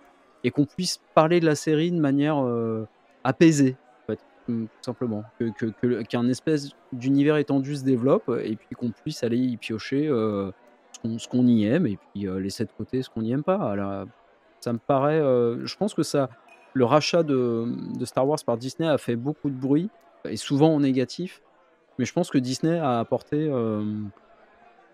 [0.44, 2.44] et qu'on puisse parler de la série de manière
[3.24, 3.76] apaisée,
[4.08, 5.24] en fait, tout simplement.
[5.40, 9.58] Que, que- que- Qu'un espèce d'univers étendu se développe et puis qu'on puisse aller y
[9.58, 10.52] piocher ce
[11.02, 13.58] qu'on- qu'on y aime et puis laisser de côté ce qu'on n'y aime pas.
[13.58, 14.06] Alors,
[14.62, 15.20] ça me paraît.
[15.20, 16.30] je pense que ça,
[16.74, 17.66] le rachat de,
[17.98, 19.90] de Star Wars par Disney a fait beaucoup de bruit
[20.30, 21.42] et souvent en négatif.
[21.98, 23.84] Mais je pense que Disney a apporté, euh,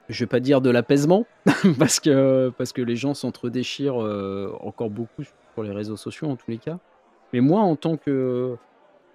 [0.09, 1.25] je vais pas dire de l'apaisement,
[1.79, 6.35] parce que, parce que les gens s'entre-déchirent euh, encore beaucoup sur les réseaux sociaux en
[6.35, 6.79] tous les cas.
[7.33, 8.55] Mais moi, en tant que,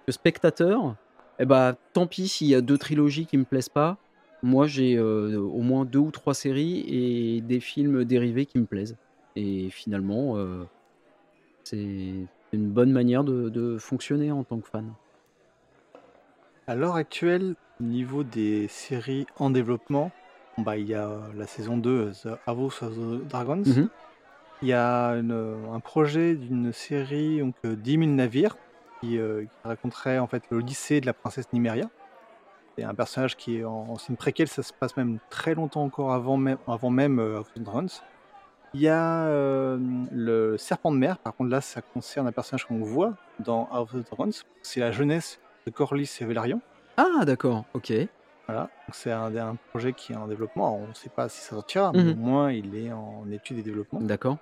[0.09, 0.95] spectateur,
[1.39, 3.97] eh ben, tant pis s'il y a deux trilogies qui me plaisent pas.
[4.41, 8.65] Moi, j'ai euh, au moins deux ou trois séries et des films dérivés qui me
[8.65, 8.97] plaisent.
[9.35, 10.63] Et finalement, euh,
[11.63, 14.91] c'est une bonne manière de fonctionner en tant que fan.
[16.69, 20.11] À l'heure actuelle, au niveau des séries en développement,
[20.55, 23.63] bon, bah, il y a la saison 2, The House of the Dragons.
[23.65, 23.89] Mhm.
[24.61, 28.55] Il y a une- un projet d'une série, donc euh, 10 000 navires,
[29.01, 31.89] qui, euh, qui raconterait en fait l'Odyssée de la princesse Nymeria.
[32.77, 35.81] C'est un personnage qui est en, c'est une préquelle, ça se passe même très longtemps
[35.83, 37.87] encore avant même, avant même euh, House of Dragons.
[38.75, 39.79] Il y a euh,
[40.11, 43.95] le serpent de mer, par contre là ça concerne un personnage qu'on voit dans House
[43.95, 44.29] of Dragons.
[44.61, 45.39] C'est la jeunesse
[45.69, 46.61] de Corlys et Velaryon.
[46.97, 47.93] Ah, d'accord, ok.
[48.47, 50.75] Voilà, c'est un, un projet qui est en développement.
[50.79, 52.11] On ne sait pas si ça sortira, mais Mhm.
[52.13, 54.01] au moins il est en étude et développement.
[54.01, 54.37] D'accord.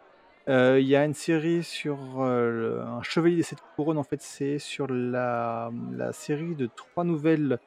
[0.49, 3.97] Euh, Il y a une série sur euh, le- un chevalier des sept couronnes.
[3.97, 7.59] En fait, c'est sur la, la série de trois nouvelles,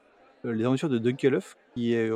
[0.46, 2.10] euh, Les aventures de Dunkelhoff, qui est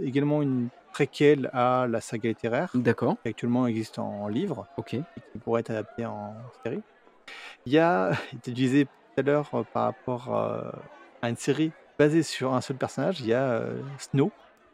[0.00, 4.94] également une préquelle à la saga littéraire, D'accord, qui actuellement existe en, livre ok.
[4.94, 6.82] et qui pourrait être adaptée en série.
[7.66, 8.12] Il y a,
[8.46, 8.86] disais
[9.22, 10.70] tout à l'heure euh, par rapport euh,
[11.22, 14.30] à une série basée sur un seul personnage, il y a euh, Snow,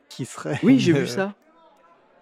[0.08, 1.34] qui serait Oui, j'ai vu ça.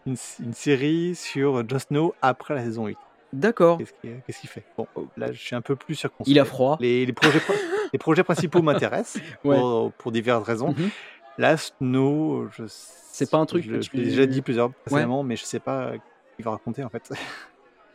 [0.07, 2.97] une, une série sur Jon Snow après la saison 8.
[3.33, 3.79] D'accord.
[3.79, 4.65] Qu'est-ce qu'il fait?
[4.79, 6.31] Bon, là, je suis un peu plus circonspect.
[6.31, 6.79] Il a froid.
[6.81, 7.53] Les, les projets, pr-
[7.93, 9.59] les projets principaux m'intéressent Ouais.
[9.59, 10.71] pour, pour diverses raisons.
[10.71, 10.91] Mhm.
[11.39, 15.25] Là, Snow, je C'est pas un truc Je, que je l'ai déjà dit plusieurs précédemment,
[15.25, 15.93] mais je sais pas
[16.37, 17.13] qu'il va raconter en fait.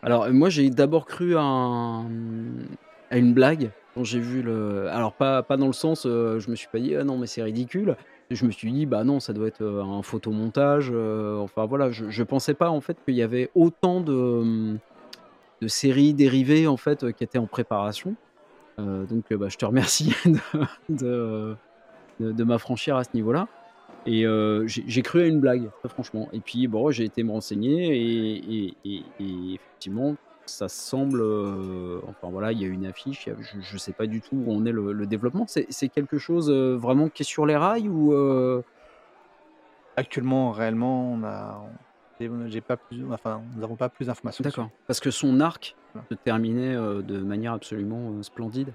[0.02, 2.06] Alors, moi, j'ai d'abord cru à, un-
[3.10, 4.88] à une blague quand j'ai vu le.
[4.90, 7.28] Alors, pas, pas dans le sens, euh, je me suis pas dit, ah non, mais
[7.28, 7.96] c'est ridicule.
[8.32, 10.92] Je me suis dit, bah non, ça doit être euh, un photomontage.
[10.94, 14.78] euh, enfin, voilà, je, je pensais pas en fait qu'il y avait autant de,
[15.62, 18.16] de séries dérivées en fait euh, qui étaient en préparation.
[18.78, 20.16] Donc, bah, je te remercie
[20.90, 21.54] de,
[22.22, 23.50] de, m'affranchir à ce niveau-là.
[24.06, 24.24] Et
[24.68, 26.30] j'ai cru à une blague, très franchement.
[26.32, 30.16] Et puis, bon, j'ai été me renseigner et- et- et effectivement,
[30.50, 31.22] ça semble.
[31.22, 33.28] euh, enfin, voilà, il y a une affiche.
[33.28, 35.46] il a- je ne sais pas du tout où en est le, le développement.
[35.48, 38.14] C'est quelque chose euh, vraiment qui est sur les rails ou.
[38.14, 38.62] euh,
[39.96, 41.62] Actuellement, réellement, on a,
[42.22, 44.44] on- j'ai pas plus, enfin, nous n'avons pas plus d'informations.
[44.44, 44.70] D'accord.
[44.88, 46.08] Parce que son arc Voilà.
[46.10, 48.74] se terminait de manière absolument splendide.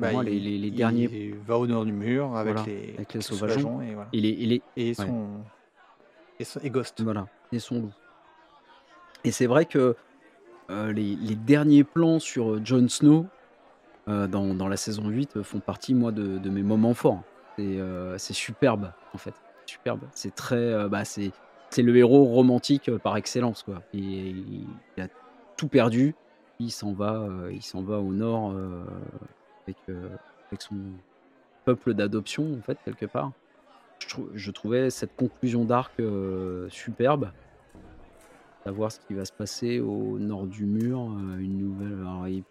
[0.00, 1.08] Bah, moi, les, les, derniers.
[1.12, 4.46] Il va au nord du mur avec les, avec les sauvageons et, et, les, et,
[4.46, 4.62] les...
[4.76, 5.40] et, son...
[6.38, 6.60] et, son...
[6.60, 7.00] et Ghost.
[7.02, 7.92] Voilà, et son loup.
[9.24, 9.96] Et c'est vrai que
[10.70, 13.26] euh, les, derniers plans sur euh, Jon Snow
[14.06, 17.22] euh, dans, la saison 8 font partie, moi, de, mes moments forts.
[17.56, 19.34] C'est superbe, en fait.
[19.66, 20.00] Superbe.
[20.12, 20.88] C'est très.
[20.88, 21.32] bah, c'est
[21.82, 23.82] le héros romantique par excellence, quoi.
[23.92, 24.66] Il
[24.98, 25.08] a
[25.56, 26.14] tout perdu.
[26.60, 27.26] Il s'en va,
[27.74, 28.54] va au nord
[29.66, 29.76] avec,
[30.60, 30.76] son
[31.64, 33.32] peuple d'adoption, en fait, quelque part.
[34.34, 36.00] Je, trouvais cette conclusion d'arc
[36.68, 37.32] superbe.
[38.64, 41.98] Savoir ce qui va se passer au nord du mur, euh, une nouvelle.
[42.00, 42.42] Alors, il...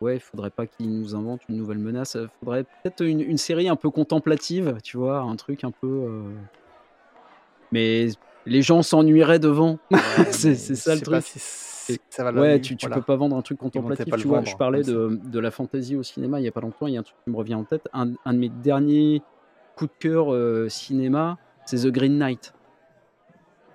[0.00, 2.16] Ouais, faudrait pas qu'il nous invente une nouvelle menace.
[2.20, 6.24] Il faudrait peut-être une, série un peu contemplative, tu vois, un truc un peu.
[7.70, 8.08] Mais
[8.44, 9.78] les gens s'ennuieraient devant.
[10.30, 11.24] c'est ça le truc
[12.34, 14.14] ouais, tu, tu peux pas vendre un truc contemplatif.
[14.16, 16.86] Tu vois, je parlais de, de, la fantasy au cinéma il y a pas longtemps.
[16.86, 17.88] Il y a un truc qui me revient en tête.
[17.92, 19.22] Un, un de mes derniers
[19.76, 22.52] coups de cœur euh, cinéma, c'est The Green Knight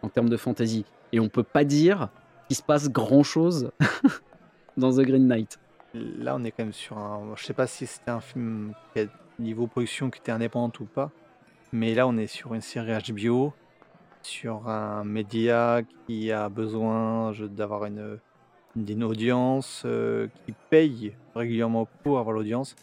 [0.02, 0.86] en termes de fantasy.
[1.18, 2.10] Et on peut pas dire
[2.46, 3.72] qu'il se passe grand chose
[4.78, 5.58] dans The Green Knight.
[5.96, 7.34] Là, on est quand même sur un.
[7.36, 9.06] Je sais pas si c'était un film qui a
[9.40, 11.10] niveau production qui était indépendant ou pas,
[11.72, 13.52] mais là, on est sur une série HBO
[14.22, 18.20] sur un média qui a besoin d'avoir une,
[18.76, 22.76] une, audience, euh, qui paye régulièrement pour avoir l'audience.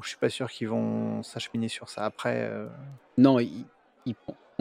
[0.00, 2.48] Je suis pas sûr qu'ils vont s'acheminer sur ça après.
[2.48, 2.68] Euh.
[3.18, 3.64] Non, ils,
[4.06, 4.14] ils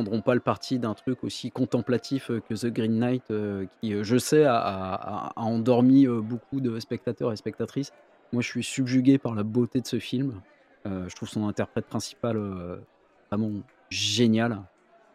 [0.04, 4.18] prendront pas le parti d'un truc aussi contemplatif que The Green Knight, euh, qui, je
[4.18, 7.92] sais, a, endormi beaucoup de spectateurs et spectatrices.
[8.34, 10.42] Moi, je suis subjugué par la beauté de ce film.
[10.86, 12.40] je trouve son interprète principal
[13.30, 13.52] vraiment
[13.90, 14.62] génial.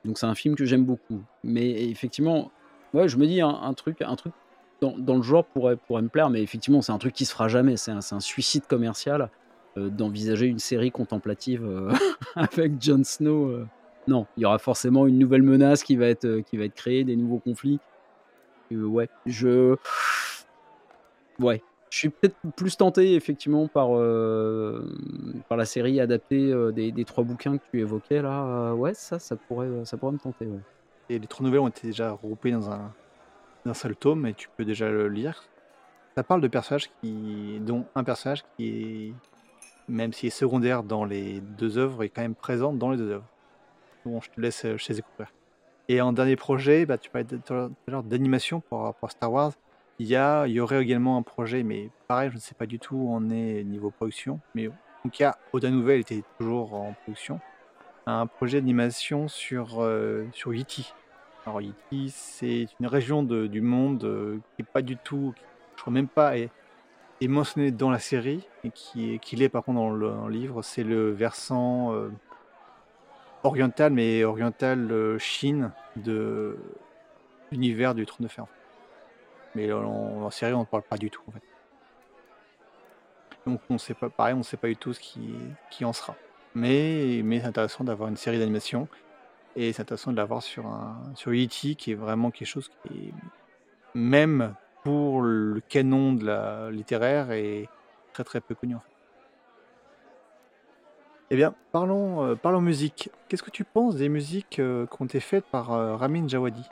[0.07, 1.22] Donc c'est un film que j'aime beaucoup.
[1.43, 2.51] Mais effectivement,
[2.95, 4.32] ouais, je me dis un, truc, un truc
[4.80, 7.49] dans, le genre pourrait, pourrait me plaire, mais effectivement, c'est un truc qui se fera
[7.49, 7.76] jamais.
[7.76, 9.30] C'est un, suicide commercial
[9.76, 11.93] euh, d'envisager une série contemplative euh,
[12.37, 13.66] avec Jon Snow.
[14.09, 14.11] Euh.
[14.11, 17.04] Non, il y aura forcément une nouvelle menace qui va être, qui va être créée,
[17.04, 17.80] des nouveaux conflits.
[18.70, 19.76] ouais, je.
[21.38, 24.86] Ouais, je suis peut-être plus tenté effectivement par, euh,
[25.48, 28.44] par la série adaptée euh, des, des, trois bouquins que tu évoquais là.
[28.44, 30.48] Euh, ouais, ça, ça pourrait, ça pourrait me tenter.
[31.09, 32.92] Et les trois nouvelles ont été déjà regroupées dans un,
[33.64, 35.44] un seul tome et tu peux déjà le lire.
[36.16, 39.12] Ça parle de personnages qui, dont un personnage qui est,
[39.88, 43.11] même s'il est secondaire dans les deux œuvres, est quand même présent dans les deux
[43.11, 43.26] œuvres.
[44.22, 45.28] Je te laisse chez découvrir.
[45.88, 47.26] Et en dernier projet, bah, tu parlais
[48.04, 49.52] d'animation pour rapport à Star Wars.
[49.98, 52.66] Il y a il y aurait également un projet, mais pareil, je ne sais pas
[52.66, 54.72] du tout où on est niveau production, mais en
[55.04, 57.40] tout cas, Oda Nouvelle était toujours en production.
[58.07, 60.92] Un projet d'animation sur, euh, sur Yiti.
[61.44, 65.32] Alors Yiti, c'est une région du monde euh, qui est pas du tout,
[65.76, 66.50] je crois même pas, est,
[67.20, 70.62] est mentionné dans la série, et qui qui l'est par contre dans le, livre.
[70.62, 72.11] C'est le versant euh,
[73.47, 76.57] oriental, mais oriental Chine de
[77.51, 78.47] l'univers du Trône de Fer.
[79.55, 81.42] Mais en, série, on ne parle pas du tout, en fait.
[83.47, 85.34] Donc, on sait pas, pareil, on ne sait pas du tout ce qui,
[85.70, 86.14] qui en sera.
[86.55, 88.88] Mais, mais c'est intéressant d'avoir une série d'animation.
[89.55, 93.09] Et c'est intéressant de l'avoir sur, un, sur E.T., qui est vraiment quelque chose qui
[93.09, 93.14] est,
[93.94, 97.68] même pour le canon de la littéraire, est
[98.12, 98.95] très très peu connu, en fait.
[101.31, 103.11] Eh bien, parlons, euh, parlons musique.
[103.29, 106.62] Qu'est-ce que tu penses des musiques euh, qui ont été faites par euh, Ramin Djawadi?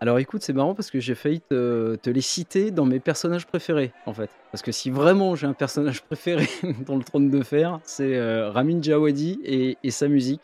[0.00, 3.92] Alors écoute, c'est marrant parce que j'ai failli te, les citer dans mes personnages préférés,
[4.04, 4.30] en fait.
[4.52, 6.46] Parce que si vraiment j'ai un personnage préféré
[6.86, 9.40] dans le trône de fer, c'est euh, Ramin Djawadi
[9.82, 10.42] et, sa musique.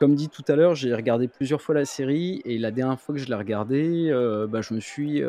[0.00, 3.14] Comme dit tout à l'heure, j'ai regardé plusieurs fois la série et la dernière fois
[3.14, 4.10] que je l'ai regardée,
[4.48, 5.22] bah, je me suis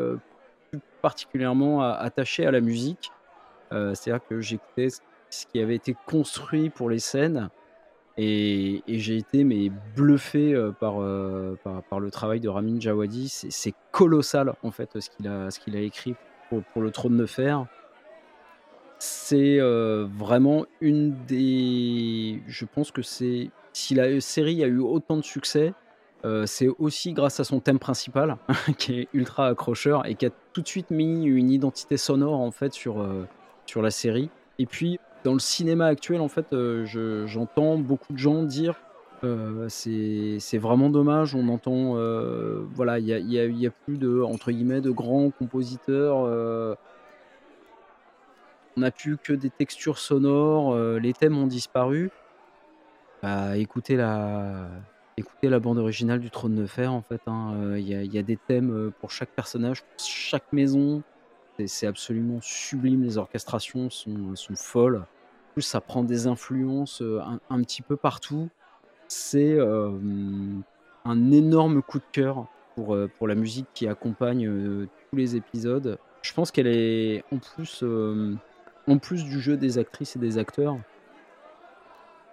[0.70, 3.12] plus particulièrement attaché à la musique.
[3.70, 4.88] C'est-à-dire que j'écoutais
[5.32, 7.50] ce qui avait été construit pour les scènes
[8.18, 13.28] et, j'ai été mais bluffé euh, par, euh, par, par, le travail de Ramin Djawadi.
[13.28, 16.14] C'est colossal en fait ce qu'il a, qu'il a écrit
[16.50, 17.66] pour, pour, le trône de fer.
[18.98, 22.42] C'est euh, vraiment une des.
[22.46, 23.50] Je pense que c'est.
[23.72, 25.72] Si la série a eu autant de succès,
[26.44, 28.36] c'est aussi grâce à son thème principal
[28.78, 32.50] qui est ultra accrocheur et qui a tout de suite mis une identité sonore en
[32.50, 33.04] fait sur,
[33.64, 34.28] sur la série.
[34.58, 38.74] Et puis dans le cinéma actuel, en fait, euh, j'entends beaucoup de gens dire
[39.24, 41.34] euh, c'est vraiment dommage.
[41.34, 45.30] On entend, euh, voilà, il n'y a, y a, plus de entre guillemets de grands
[45.30, 46.16] compositeurs.
[48.76, 50.76] on n'a plus que des textures sonores.
[50.98, 52.10] les thèmes ont disparu.
[53.22, 54.66] Bah, écoutez la,
[55.16, 56.92] écoutez la bande originale du Trône de Fer.
[56.92, 61.04] En fait, hein, il a, y, a, des thèmes pour chaque personnage, pour chaque maison.
[61.66, 64.96] C'est absolument sublime, les orchestrations sont, sont folles.
[64.96, 67.02] En plus, ça prend des influences
[67.50, 68.48] un, petit peu partout.
[69.08, 75.98] C'est un énorme coup de cœur pour, pour la musique qui accompagne tous les épisodes.
[76.22, 77.84] Je pense qu'elle est en plus,
[78.88, 80.78] en plus du jeu des actrices et des acteurs,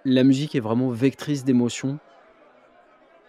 [0.05, 1.99] la musique est vraiment vectrice d'émotion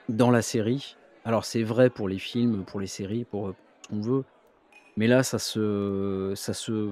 [0.09, 0.97] dans la série.
[1.25, 4.25] Alors c'est vrai pour les films, pour les séries, pour, ce qu'on veut,
[4.97, 6.91] mais là ça se, ça se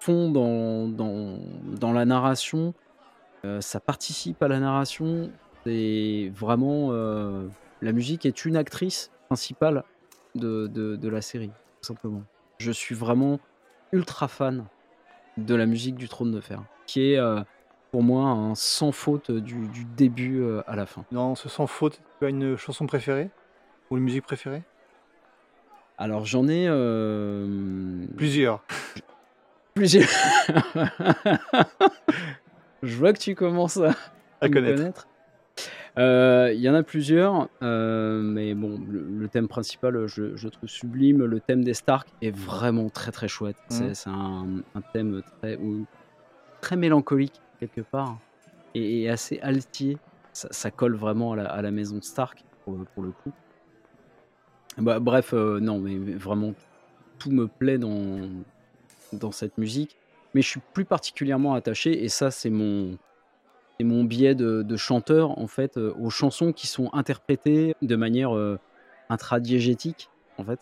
[0.00, 2.74] fond dans, dans, la narration,
[3.44, 5.30] euh, ça participe à la narration.
[5.64, 7.46] C'est vraiment euh,
[7.82, 9.84] la musique est une actrice principale
[10.34, 12.22] de, de, la série, tout simplement.
[12.58, 13.38] Je suis vraiment
[13.92, 14.64] ultra fan
[15.36, 17.40] de la musique du Trône de Fer, qui est euh,
[17.92, 21.04] pour moi un sans faute du, du début à la fin.
[21.12, 23.30] Non, ce sans faute, tu as une chanson préférée?
[23.90, 24.62] Ou une musique préférée?
[26.00, 26.66] Alors j'en ai
[28.16, 28.64] plusieurs.
[29.74, 30.08] Plusieurs.
[32.82, 33.94] Je vois que tu commences à,
[34.40, 35.06] à connaître.
[35.98, 40.68] Euh, il y en a plusieurs, euh, mais bon, le, thème principal, je, je, trouve
[40.68, 41.24] sublime.
[41.24, 43.56] Le thème des Stark est vraiment très très chouette.
[43.68, 44.62] C'est mmh.
[44.74, 45.58] un, thème très,
[46.60, 48.18] très mélancolique quelque part
[48.74, 49.98] et, assez altier.
[50.32, 53.32] Ça, colle vraiment à la, maison Stark pour, le coup.
[54.78, 56.54] Bah, bref, euh, non, mais vraiment
[57.18, 58.28] tout me plaît dans,
[59.12, 59.96] dans cette musique,
[60.34, 62.96] mais je suis plus particulièrement attaché, et ça c'est mon,
[63.84, 68.58] mon biais de, chanteur en fait, euh, aux chansons qui sont interprétées de manière euh,
[69.08, 70.60] intradiégétique en fait.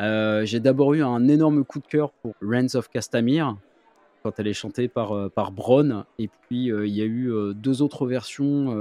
[0.00, 3.56] Euh, j'ai d'abord eu un énorme coup de cœur pour Reigns of Castamere
[4.22, 5.52] quand elle est chantée par, par
[6.18, 8.72] et puis il y a eu deux autres versions.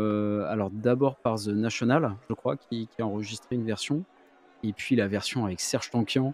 [0.49, 4.03] alors d'abord par The National, je crois, qui, qui, a enregistré une version,
[4.69, 6.33] et puis la version avec Serge Tankian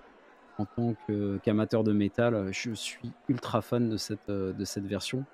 [0.57, 0.95] en tant
[1.43, 5.25] qu'amateur de métal, je suis ultra fan de cette, euh, de cette version,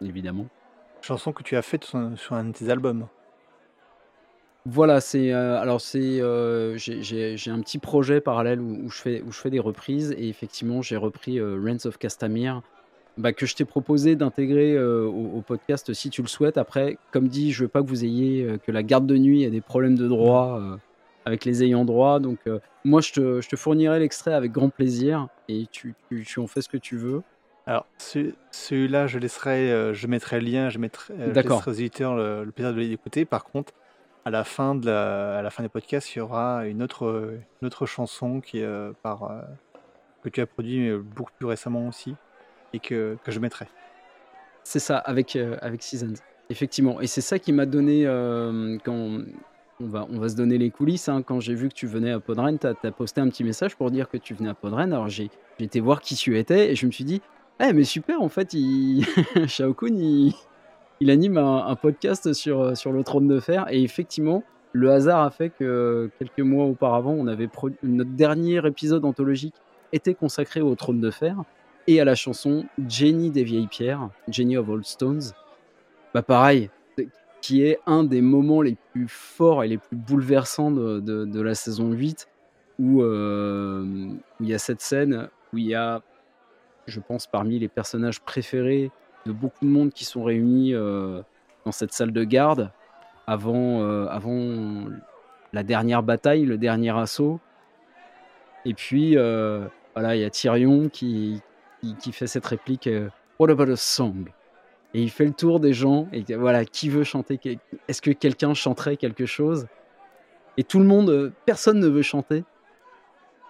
[0.00, 0.46] évidemment.
[1.02, 3.06] Chanson que tu as faite sur, un de tes albums.
[4.66, 9.32] Voilà, c'est euh, alors c'est euh, j'ai un petit projet parallèle où, je fais où
[9.32, 12.62] je fais des reprises et effectivement j'ai repris euh, of Castamere
[13.16, 16.58] bah, que je t'ai proposé d'intégrer au, podcast si tu le souhaites.
[16.58, 19.50] Après, comme dit, je veux pas que vous ayez que la garde de nuit ait
[19.50, 20.60] des problèmes de droit
[21.24, 22.20] avec les ayants droit.
[22.20, 25.94] Donc, euh, moi, je te, je te fournirai l'extrait avec grand plaisir et tu,
[26.24, 27.22] tu, en fais ce que tu veux.
[27.66, 32.50] Alors, celui-là, je laisserai, euh, je mettrai le lien, je mettrai, euh, aux éditeurs le,
[32.50, 33.24] plaisir de l'écouter.
[33.24, 33.72] Par contre,
[34.24, 37.32] à la fin de la, à la fin des podcasts, il y aura une autre,
[37.60, 38.62] une autre chanson qui
[39.02, 39.30] par
[40.22, 42.14] que tu as produit beaucoup plus récemment aussi
[42.74, 43.66] et que, que je mettrai.
[44.62, 46.20] C'est ça, avec, avec Seasons.
[46.50, 47.00] Effectivement.
[47.00, 48.04] Et c'est ça qui m'a donné,
[48.84, 49.20] quand,
[49.80, 51.08] on va, on va se donner les coulisses.
[51.08, 51.22] Hein.
[51.22, 53.90] Quand j'ai vu que tu venais à Podren, tu as, posté un petit message pour
[53.90, 54.92] dire que tu venais à Podren.
[54.92, 57.20] Alors j'ai été voir qui tu étais et je me suis dit,
[57.60, 58.54] eh, mais super, en fait.
[59.46, 59.96] Shao Kun,
[61.00, 63.66] il, anime un, podcast sur, sur le trône de fer.
[63.70, 67.48] Et effectivement, le hasard a fait que quelques mois auparavant, on avait
[67.82, 69.54] notre dernier épisode anthologique
[69.92, 71.36] était consacré au trône de fer
[71.86, 75.32] et à la chanson Jenny des vieilles pierres, Jenny of Old Stones.
[76.14, 76.70] Bah pareil,
[77.40, 81.92] qui est un des moments les plus forts et les plus bouleversants de, la saison
[81.92, 82.28] 8,
[82.80, 86.02] euh, où, il y a cette scène où il y a,
[86.86, 88.90] je pense, parmi les personnages préférés
[89.26, 91.22] de beaucoup de monde qui sont réunis euh,
[91.64, 92.70] dans cette salle de garde
[93.26, 94.86] avant, euh, avant
[95.52, 97.40] la dernière bataille, le dernier assaut.
[98.64, 101.42] Et puis, voilà, il y a Tyrion qui,
[101.98, 102.88] qui fait cette réplique
[103.38, 104.30] What about a song?
[104.92, 107.38] Et il fait le tour des gens et voilà qui veut chanter
[107.88, 109.66] est-ce que quelqu'un chanterait quelque chose?
[110.56, 112.44] Et tout le monde euh, personne ne veut chanter.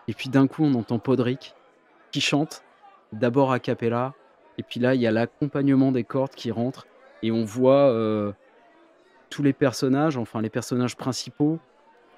[0.06, 1.54] Et puis d'un coup on entend Podrick
[2.10, 2.62] qui chante
[3.12, 4.14] d'abord a cappella
[4.58, 6.86] et puis là il y a l'accompagnement des cordes qui rentrent
[7.22, 8.32] et on voit euh,
[9.30, 11.58] tous les personnages enfin les personnages principaux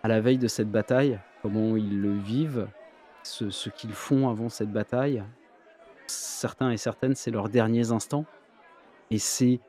[0.03, 2.67] à la veille de cette bataille comment ils le vivent
[3.23, 5.23] ce, ce qu'ils font avant cette bataille.
[6.07, 8.27] Certains et certaines c'est leurs derniers instants
[9.13, 9.61] et c'est.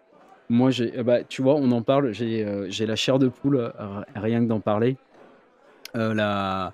[0.49, 3.71] Moi, euh, bah, tu vois, on en parle, j'ai, euh, la chair de poule, euh,
[4.15, 4.97] rien que d'en parler.
[5.93, 6.73] la,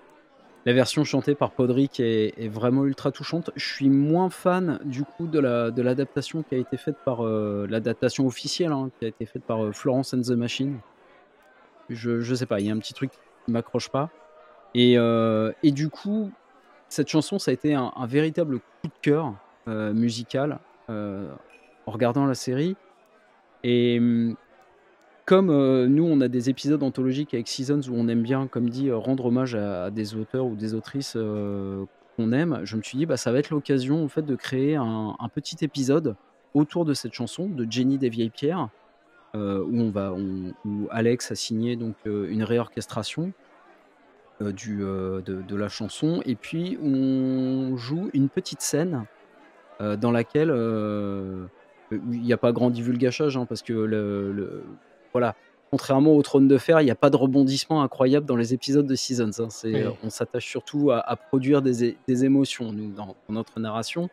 [0.66, 3.50] version chantée par Podrick est, vraiment ultra touchante.
[3.56, 7.24] Je suis moins fan du coup de, la, de l'adaptation qui a été faite par
[7.24, 10.78] l'adaptation officielle hein, qui a été faite par Florence and the Machine.
[11.90, 14.10] Je, je sais pas, il y a un petit truc qui m'accroche pas.
[14.76, 14.96] Et,
[15.64, 16.32] du coup,
[16.88, 19.34] cette chanson, ça a été un véritable coup de cœur
[19.68, 20.60] musical
[21.90, 22.76] en regardant la série.
[23.64, 24.36] Et mm,
[25.26, 28.70] comme euh, nous, on a des épisodes anthologiques avec Seasons où on aime bien, comme
[28.70, 31.86] dit, euh, rendre hommage à, des auteurs ou des autrices euh,
[32.16, 34.76] qu'on aime, je me suis dit, bah, ça va être l'occasion en fait de créer
[34.76, 36.16] un, petit épisode
[36.54, 38.70] autour de cette chanson de Jenny des Vieilles Pierres,
[39.36, 43.32] où on va, où Alex a signé donc une réorchestration
[44.42, 49.06] du, de, la chanson, et puis on joue une petite scène
[49.80, 50.50] dans laquelle
[51.92, 54.64] il n'y a pas grand divulgachage, hein, parce que le, le-
[55.14, 55.36] voilà,
[55.72, 58.88] contrairement au Trône de Fer, il n'y a pas de rebondissement incroyable dans les épisodes
[58.88, 59.32] de Seasons.
[59.44, 59.48] hein.
[59.64, 59.82] Oui.
[59.82, 64.10] euh, On s'attache surtout à, à produire des, émotions nous, dans, dans notre narration.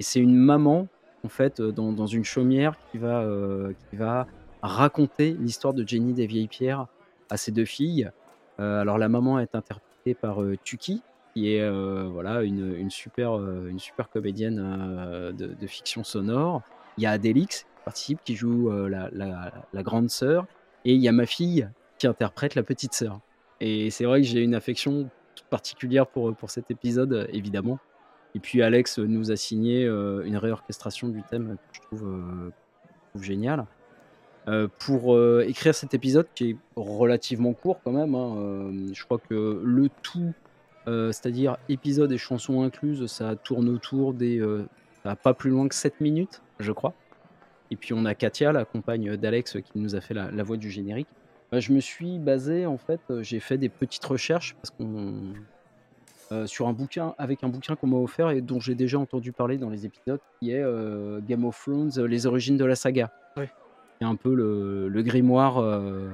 [0.00, 0.86] Et c'est une maman,
[1.24, 4.26] en fait, euh, dans, dans une chaumière qui va, euh, qui va
[4.62, 6.86] raconter l'histoire de Jenny des Vieilles Pierres
[7.30, 8.10] à ses deux filles.
[8.60, 11.02] Euh, alors la maman est interprétée par euh, Tuki,
[11.34, 16.02] qui est euh, voilà une, une super euh, une super comédienne euh, de, de fiction
[16.02, 16.62] sonore.
[16.98, 18.88] Il y a Adélix qui participe, qui joue euh,
[19.72, 20.46] la, grande sœur,
[20.84, 21.68] et il y a ma fille
[21.98, 23.20] qui interprète la petite sœur.
[23.60, 25.08] Et c'est vrai que j'ai une affection
[25.50, 27.78] particulière pour pour cet épisode, euh, évidemment.
[28.34, 32.50] Et puis Alex nous a signé euh, une réorchestration du thème que je trouve, euh,
[32.50, 33.66] que je trouve génial.
[34.48, 38.14] Euh, pour euh, écrire cet épisode qui est relativement court quand même.
[38.14, 40.32] hein, euh, je crois que le tout,
[40.86, 44.38] euh, c'est-à-dire épisode et chansons incluses, ça tourne autour des.
[44.40, 44.66] euh,
[45.22, 46.94] pas plus loin que 7 minutes, je crois.
[47.70, 50.56] Et puis on a Katia, la compagne d'Alex, qui nous a fait la, la voix
[50.56, 51.08] du générique.
[51.52, 55.34] Bah, je me suis basé, en fait, euh, j'ai fait des petites recherches parce qu'on.
[56.32, 59.32] euh, sur un bouquin, avec un bouquin qu'on m'a offert et dont j'ai déjà entendu
[59.32, 62.74] parler dans les épisodes, qui est euh, Game of Thrones, euh, les origines de la
[62.74, 63.10] saga.
[63.36, 63.44] Oui.
[63.98, 65.60] C'est un peu le, le grimoire.
[65.60, 66.10] le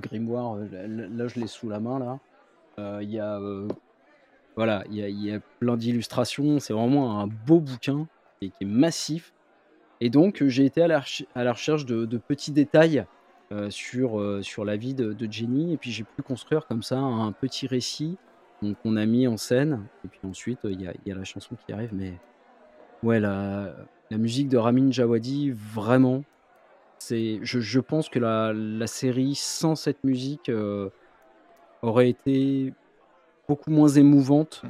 [0.00, 2.18] grimoire, là, je l'ai sous la main là.
[3.02, 3.38] Il y a
[4.56, 6.58] voilà, il y y a plein d'illustrations.
[6.58, 8.08] C'est vraiment un beau bouquin
[8.50, 9.32] qui est massif.
[10.00, 11.02] Et donc euh, j'ai été à la,
[11.34, 13.04] à recherche de, petits détails
[13.52, 16.98] euh, sur, euh, sur la vie de, Jenny et puis j'ai pu construire comme ça
[16.98, 18.18] un petit récit
[18.82, 19.86] qu'on a mis en scène.
[20.04, 21.90] Et puis ensuite il y, a, la chanson qui arrive.
[21.92, 22.14] Mais
[23.02, 23.74] ouais, la,
[24.10, 26.24] la musique de Ramin Djawadi, vraiment,
[26.98, 30.50] c'est, je, je pense que la, la série sans cette musique
[31.82, 32.72] aurait été
[33.48, 34.62] beaucoup moins émouvante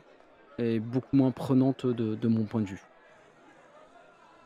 [0.58, 2.82] et beaucoup moins prenante de mon point de vue.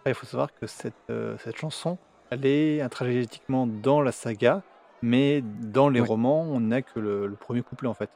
[0.09, 1.99] Après, il faut savoir que cette, euh, cette chanson,
[2.31, 4.63] elle est intragétiquement dans la saga,
[5.03, 6.07] mais dans les Ouais.
[6.09, 8.09] romans, on n'a que le, le premier couplet en fait.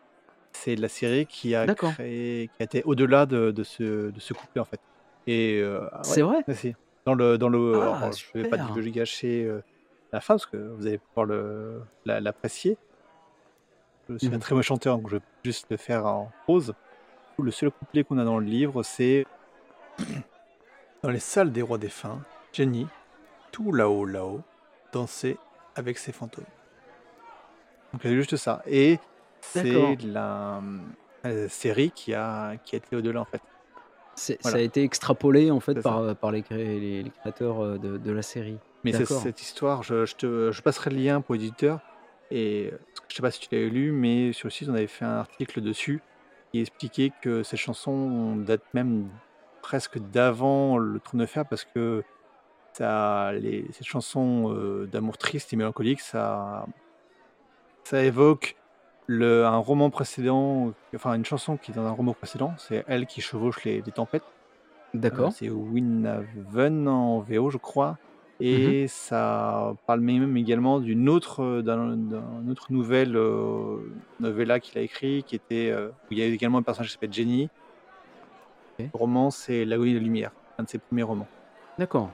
[0.56, 4.32] C'est la série qui a créé, qui a été au-delà de, de ce, de ce
[4.32, 4.80] couplet en fait.
[5.26, 6.74] Et euh, ah ouais, C'est vrai ouais, si.
[7.04, 9.60] Dans le, dans le, Ah, alors, je vais pas divulgacher euh,
[10.14, 12.78] la fin parce que vous allez pouvoir le, la- l'apprécier.
[14.08, 14.38] Je suis un Mhm.
[14.38, 16.72] très mauvais chanteur, donc je vais juste le faire en pause.
[17.38, 19.24] Le seul couplet qu'on a dans le livre, c'est
[21.02, 22.20] dans les salles des rois défunts,
[22.52, 22.86] Jenny,
[23.50, 24.42] tout là-haut, là-haut,
[24.92, 25.36] dansait
[25.74, 26.44] avec ses fantômes.
[27.92, 28.62] Donc c'est juste ça.
[28.66, 28.98] Et
[29.40, 30.62] c'est la
[31.26, 33.42] euh, série qui a, qui a été au-delà en fait.
[34.42, 34.56] Voilà.
[34.56, 37.78] Ça a été extrapolé en fait par, euh, par les, cré- les- les créateurs euh,
[37.78, 38.58] de, de la série.
[38.84, 38.92] Mais
[39.22, 41.80] cette histoire, je, je te, je passerai le lien pour l'éditeur.
[42.30, 42.72] Et
[43.08, 45.18] je sais pas si tu l'avais lu, mais sur le site, on avait fait un
[45.18, 46.02] article dessus
[46.50, 49.08] qui expliquait que ces chansons datent même
[49.62, 52.02] presque d'avant le Trône de Fer parce que
[52.74, 56.66] ça, les, ces chansons euh, d'amour triste et mélancolique, ça,
[57.84, 58.56] ça évoque
[59.06, 63.06] le, un roman précédent, enfin une chanson qui est dans un roman précédent, c'est elle
[63.06, 64.22] qui chevauche les, les tempêtes.
[64.94, 65.32] Euh, D'accord.
[65.32, 67.98] c'est Winhaven en VO, je crois.
[68.44, 73.78] Et ça parle même également d'une autre, euh, d'un, autre nouvelle euh,
[74.18, 76.94] novella qu'il a écrit, qui était, euh, où il y a également un personnage qui
[76.94, 77.50] s'appelle Jenny.
[78.92, 81.28] Le roman, c'est L'agonie de la lumière, un de ses premiers romans.
[81.78, 82.10] D'accord.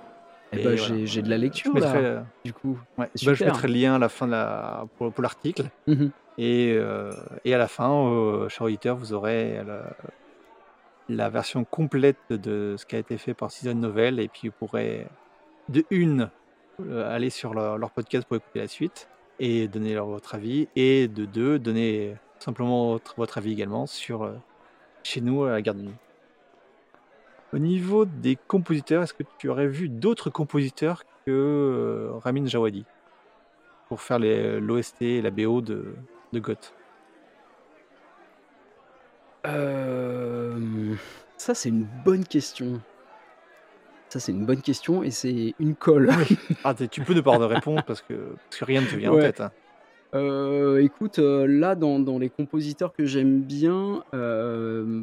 [0.52, 1.04] Eh Et ben, voilà.
[1.04, 2.78] j'ai de la Je lecture mettrai, là, euh, du coup.
[2.96, 5.64] ouais, bah, je mettrai le lien à la fin de la, pour, pour l'article.
[5.86, 6.10] Mhm.
[6.38, 7.12] Et, euh,
[7.44, 9.82] et à la fin, euh, cher auditeur, vous aurez la,
[11.08, 14.20] la version complète de ce qui a été fait par Season Novel.
[14.20, 15.06] Et puis vous pourrez,
[15.68, 16.30] de une,
[16.80, 19.08] euh, aller sur leur, leur podcast pour écouter la suite
[19.40, 20.68] et donner leur, votre avis.
[20.76, 24.32] Et de deux, donner simplement votre, votre avis également sur
[25.02, 25.94] chez nous à la garde de nuit.
[27.53, 32.84] Au niveau des compositeurs, est-ce que tu aurais vu d'autres compositeurs que euh, Ramin Djawadi
[33.88, 35.94] pour faire l'OST et la BO de,
[36.32, 36.74] de Goth?
[39.46, 40.94] Euh,
[41.36, 42.80] ça, c'est une bonne question.
[44.11, 46.11] Ça, c'est une bonne question et c'est une colle.
[46.64, 48.96] Ah, tu peux ne pas avoir de réponse parce que, parce que rien ne te
[48.96, 49.40] vient en tête.
[49.40, 49.53] hein.
[50.14, 55.03] Euh, écoute, euh, là, dans, dans les compositeurs que j'aime bien, euh,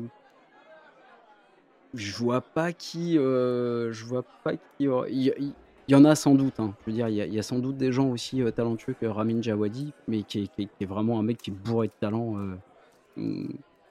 [1.96, 3.18] je vois pas qui.
[3.18, 4.88] euh, je vois pas qui.
[5.10, 5.54] Il
[5.88, 6.60] y, en a sans doute.
[6.60, 6.74] hein.
[6.82, 9.41] Je veux dire, il y, a- sans doute des gens aussi euh, talentueux que Ramin
[9.41, 12.38] Djawadi, mais qui est, vraiment un mec qui est bourré de talent.
[12.38, 12.56] euh,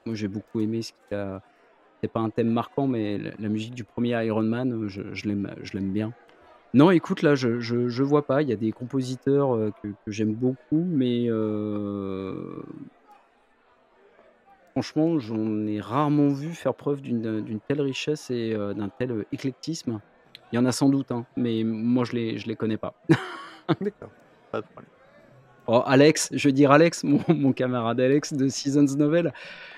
[0.05, 1.41] moi j'ai beaucoup aimé ce qu'il a.
[2.03, 5.91] C'est pas un thème marquant, mais la, musique du premier Iron Man, je, je l'aime
[5.91, 6.11] bien.
[6.73, 8.41] Non, écoute, là, je, je, vois pas.
[8.41, 11.29] Il y a des compositeurs que, j'aime beaucoup, mais
[14.75, 20.01] franchement, j'en ai rarement vu faire preuve d'une telle richesse et euh, d'un tel éclectisme.
[20.51, 22.93] Il y en a sans doute, hein, mais moi, je les, je les connais pas.
[23.81, 24.09] D'accord,
[24.51, 24.91] pas de problème.
[25.67, 29.31] Oh, Alex, je veux dire Alex, mon, camarade Alex de Seasons Novel,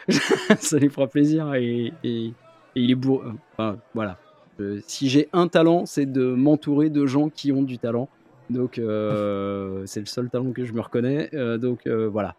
[0.10, 2.34] ça lui fera plaisir et, et,
[2.74, 3.24] il est beau.
[3.54, 4.18] Enfin, voilà,
[4.60, 8.10] euh, si j'ai un talent, c'est de m'entourer de gens qui ont du talent.
[8.50, 11.30] Donc, euh, c'est le seul talent que je me reconnais.
[11.36, 12.36] Euh, donc, voilà.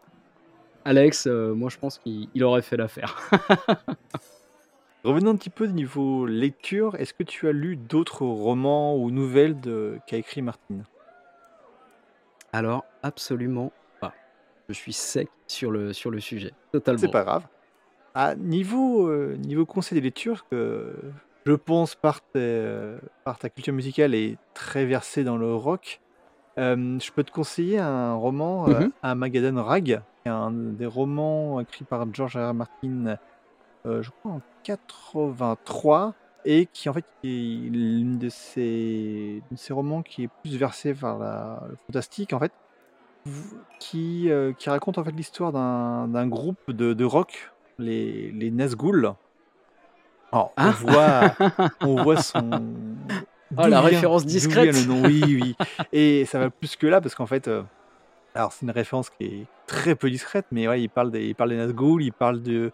[0.85, 3.17] Alex, moi, je pense qu'il aurait fait l'affaire.
[5.05, 6.95] Revenons un petit peu au niveau lecture.
[6.97, 9.57] Est-ce que tu as lu d'autres romans ou nouvelles
[10.07, 10.85] qu'a écrit Martine?
[12.53, 14.15] Alors, absolument pas.
[14.69, 16.53] Je suis sec sur le, sur le sujet.
[16.73, 17.01] Totalement.
[17.01, 17.47] C'est pas grave.
[18.15, 20.95] À niveau, niveau conseil de lecture, que
[21.47, 22.21] je pense, par,
[23.25, 26.01] par ta culture musicale et très versée dans le rock,
[26.59, 32.07] euh, je peux te conseiller un roman, euh, mmh Rag, un des romans écrits par
[32.13, 32.55] George R.
[32.55, 33.17] Martin,
[33.87, 36.15] euh, je crois en 83,
[36.45, 41.19] et qui en fait est l'une de ces, ces romans qui est plus versé vers
[41.19, 42.53] la, le fantastique en fait,
[43.79, 49.15] qui, euh, qui raconte en fait l'histoire d'un groupe de, de rock, les, les Nazgûl,
[50.33, 50.71] alors, on, ah.
[50.71, 52.51] voit, on voit son.
[53.57, 54.75] Oh, la référence discrète.
[54.75, 55.03] Le nom.
[55.07, 55.57] Oui, oui.
[55.93, 57.63] Et ça va plus que là, parce qu'en fait, euh,
[58.35, 61.35] alors c'est une référence qui est très peu discrète, mais ouais, il parle des, il
[61.35, 62.73] parle des Nazgûl, il parle de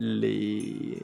[0.00, 1.02] les.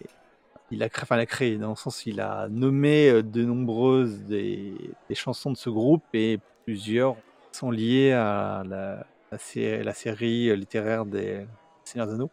[0.71, 3.43] Il a, créé, enfin, il a créé, dans le sens il a nommé euh, de
[3.43, 4.75] nombreuses des,
[5.09, 7.17] des chansons de ce groupe et plusieurs
[7.53, 11.47] sont liées à la, la, la série littéraire des
[11.85, 12.31] Seigneurs Anneaux.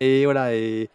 [0.00, 0.88] Et voilà, et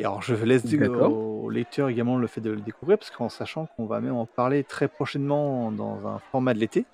[0.00, 3.66] et alors, je laisse au lecteur également le fait de le découvrir, parce qu'en sachant
[3.66, 6.86] qu'on va même en parler très prochainement dans un format de l'été,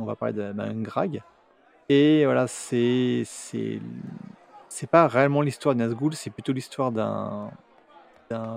[0.00, 1.22] on va parler d'un Grag.
[1.88, 7.50] Et voilà, c'est c'est pas réellement l'histoire de Nazgûl, c'est plutôt l'histoire d'un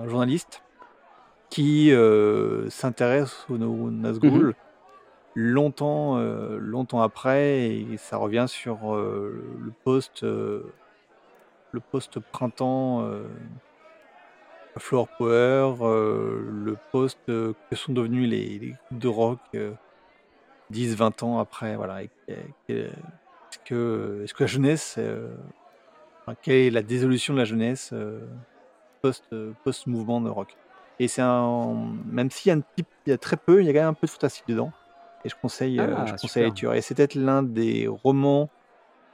[0.06, 0.62] journaliste
[1.50, 4.54] qui euh, s'intéresse aux Nazgûl mmh
[5.36, 10.24] longtemps, euh, longtemps après, et ça revient sur euh, le poste
[11.74, 13.24] le post-printemps euh,
[14.78, 19.40] Floor Power, le post euh, que sont devenus les, groupes de rock
[20.74, 21.76] 10-20 ans après.
[21.76, 22.02] Voilà.
[22.02, 24.98] Est-ce que, est que la jeunesse,
[26.42, 27.94] quelle est la désolution de la jeunesse
[29.02, 30.56] post, post-mouvement de rock?
[30.98, 31.92] Et c'est un.
[32.06, 33.80] Même s'il y a, un petit, il y a très peu, il y a quand
[33.80, 34.72] même un peu de fantastique dedans.
[35.24, 36.52] Et je conseille, ah, je conseille.
[36.74, 38.50] Et c'est peut-être l'un des romans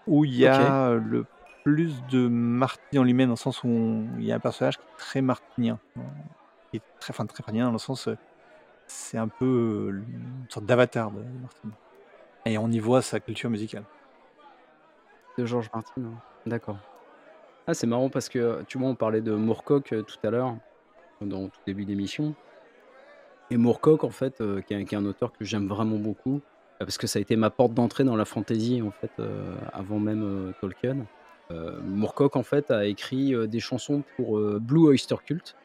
[0.07, 1.25] où il y a le
[1.63, 4.83] plus de Martin en lui-même, dans le sens où il y a un personnage qui
[4.83, 5.79] est très martinien.
[6.71, 8.17] Qui est très, enfin, très martinien, dans le sens, euh,
[8.91, 11.69] c'est un peu euh, une sorte d'avatar de Martin.
[12.47, 13.85] Et on y voit sa culture musicale.
[15.39, 16.21] De Georges Martin, hein.
[16.47, 16.79] d'accord.
[17.67, 20.57] Ah, c'est marrant parce que, tu vois, on parlait de Moorcock euh, tout à l'heure,
[21.21, 22.35] dans tout début d'émission.
[23.51, 26.41] Et Moorcock, en fait, qui, est, un auteur que j'aime vraiment beaucoup,
[26.79, 29.11] parce que ça a été ma porte d'entrée dans la fantasy, en fait,
[29.73, 31.07] avant même Tolkien.
[31.51, 35.57] Euh, Moorcock en fait a écrit euh, des chansons pour euh, Blue Oyster Cult.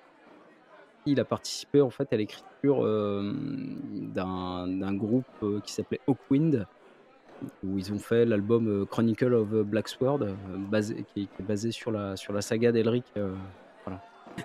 [1.06, 2.84] Il a participé en fait à l'écriture
[4.14, 6.66] d'un groupe qui s'appelait Hawkwind,
[7.64, 10.26] où ils ont fait l'album Chronicle of Black Sword,
[10.72, 13.06] basé, qui, est basé sur la, sur la saga d'Elric.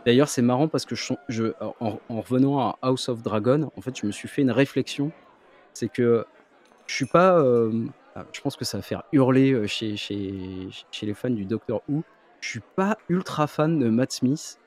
[0.04, 0.94] D'ailleurs, c'est marrant parce que
[1.80, 5.12] en, revenant à House of Dragon, en fait, je me suis fait une réflexion.
[5.72, 6.26] C'est que
[6.86, 7.42] je suis pas
[8.16, 11.44] ah, je pense que ça va faire hurler euh, chez, chez, chez les fans du
[11.44, 12.02] Doctor Who.
[12.40, 14.58] Je suis pas ultra fan de Matt Smith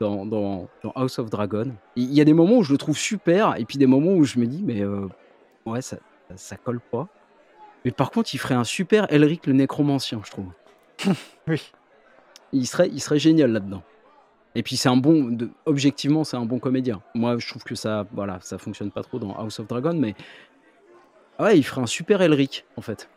[0.00, 1.72] dans, dans, House of Dragon.
[1.96, 4.24] Il y a des moments où je le trouve super, et puis des moments où
[4.24, 5.08] je me dis, mais euh,
[5.66, 5.98] ouais, ça,
[6.36, 7.08] ça colle pas.
[7.84, 10.52] Mais par contre, il ferait un super Elric le nécromancien, je trouve.
[11.46, 11.72] oui.
[12.52, 13.82] Il serait, il serait génial là-dedans.
[14.54, 17.02] Et puis c'est un bon, de, objectivement, c'est un bon comédien.
[17.14, 20.14] Moi, je trouve que ça, voilà, ça fonctionne pas trop dans House of Dragon, mais
[21.38, 23.08] ouais, il ferait un super Elric, en fait.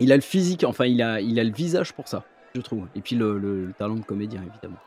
[0.00, 2.24] Il a le physique, enfin, il a, il a le visage pour ça,
[2.54, 2.86] je trouve.
[2.94, 4.80] Et puis le, talent de comédien, évidemment.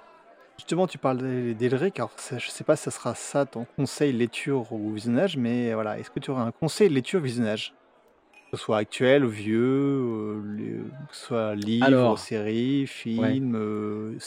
[0.60, 1.20] Justement, tu parles
[1.56, 5.74] d'Elric, alors je sais pas si ça sera ça ton conseil lecture ou visionnage, mais
[5.74, 7.74] voilà, est-ce que tu aurais un conseil lecture visionnage?
[8.52, 14.18] Que ce soit actuel ou vieux, euh, que ce soit livre, série, film, euh,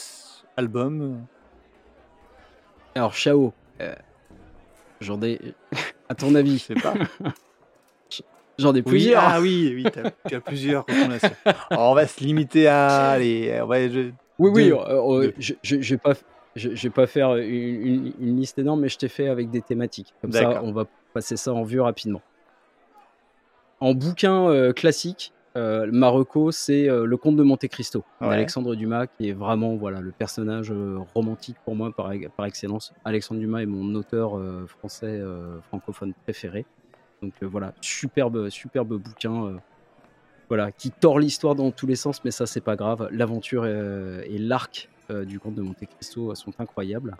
[0.57, 1.23] album?
[2.95, 3.53] Alors, Chao,
[3.83, 3.95] euh,
[5.03, 5.39] j'en ai.
[6.09, 6.57] À ton avis?
[6.57, 6.95] Je sais pas.
[8.59, 9.23] J'en ai Oui, plusieurs.
[9.23, 11.35] ah oui, oui, t'as- tu as plusieurs recommandations.
[11.71, 13.11] Alors, on va se limiter à.
[13.13, 14.75] Allez, on va- je- Oui, oui, Deux.
[14.75, 15.33] euh, euh,
[16.85, 20.15] vais pas, faire une, une- une liste énorme, mais je t'ai fait avec des thématiques.
[20.21, 22.23] Comme ça, on va passer ça en vue rapidement.
[23.81, 28.29] En bouquin euh, classique, euh, Marocco, c'est euh, Le Comte de Monte Cristo Ouais.
[28.29, 32.93] d'Alexandre Dumas, qui est vraiment voilà le personnage euh, romantique pour moi par, par excellence.
[33.05, 36.65] Alexandre Dumas est mon auteur euh, français euh, francophone préféré.
[37.23, 39.57] Donc euh, voilà, superbe, superbe bouquin.
[40.53, 43.09] Voilà, qui tord l'histoire dans tous les sens, mais ça c'est pas grave.
[43.11, 47.17] L'aventure euh, et l'arc euh, du conte de Monte Cristo sont incroyables.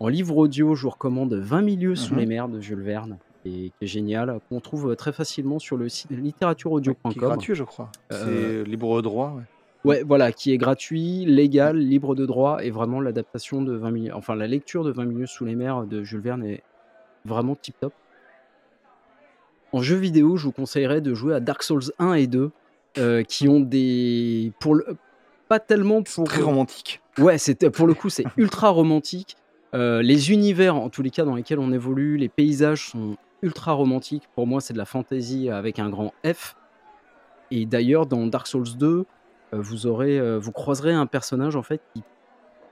[0.00, 2.20] En livre audio, je vous recommande 20 milieux sous Mhm.
[2.20, 5.76] les mers de Jules Verne, et qui est génial, qu'on trouve euh, très facilement sur
[5.76, 6.08] le site
[7.12, 7.92] qui est gratuit, je crois.
[8.10, 9.34] C'est libre droit.
[9.36, 9.42] ouais.
[9.84, 14.14] Ouais, voilà, qui est gratuit, légal, libre de droit, et vraiment l'adaptation de 20 milieux,
[14.14, 16.62] enfin la lecture de 20 milieux sous les mers de Jules Verne est
[17.26, 17.92] vraiment tip top.
[19.74, 22.52] En jeu vidéo, je vous conseillerais de jouer à Dark Souls 1 et 2,
[22.98, 24.52] euh, qui ont des.
[24.60, 24.86] Pour le...
[25.48, 26.22] Pas tellement pour.
[26.22, 27.00] Très romantique.
[27.18, 27.38] Ouais,
[27.72, 29.36] pour le coup, c'est ultra romantique.
[29.74, 33.72] Euh, les univers, en tous les cas, dans lesquels on évolue, les paysages sont ultra
[33.72, 34.28] romantiques.
[34.36, 36.54] Pour moi, c'est de la fantasy avec un grand F.
[37.50, 39.04] Et d'ailleurs, dans Dark Souls 2, euh,
[39.54, 42.04] vous aurez, vous croiserez un personnage en fait qui.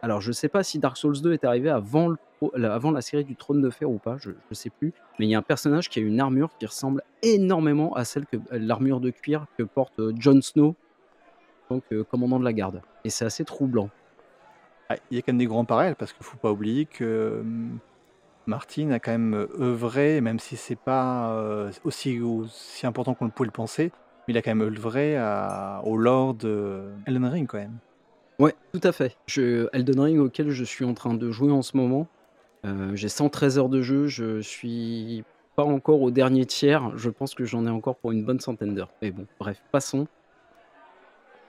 [0.03, 2.17] Alors, je sais pas si Dark Souls 2 est arrivé avant, le
[2.65, 4.93] avant la série du Trône de Fer ou pas, je, je sais plus.
[5.19, 8.27] Mais il y a un personnage qui a une armure qui ressemble énormément à celle
[8.27, 10.75] que l'armure de cuir que porte euh, Jon Snow,
[11.71, 12.83] donc euh, commandant de la garde.
[13.05, 13.91] Et c'est assez troublant.
[14.89, 17.39] Ah, Il y a quand même des grands parallèles parce qu'il faut pas oublier que
[17.41, 17.79] hum,
[18.47, 23.47] Martin a quand même euh, œuvré, même si c'est pas aussi, aussi important qu'on pouvait
[23.47, 23.93] le penser,
[24.27, 25.17] mais il a quand même œuvré
[25.85, 27.79] au lore de Elden Ring quand même.
[28.39, 29.17] Ouais, tout à fait.
[29.73, 32.09] Elden Ring auquel je suis en train de jouer en ce moment.
[32.65, 34.07] euh, j'ai 113 heures de jeu.
[34.07, 35.25] Je suis
[35.57, 36.97] pas encore au dernier tiers.
[36.97, 38.91] Je pense que j'en ai encore pour une bonne centaine d'heures.
[39.03, 40.07] Mais bon, bref, passons.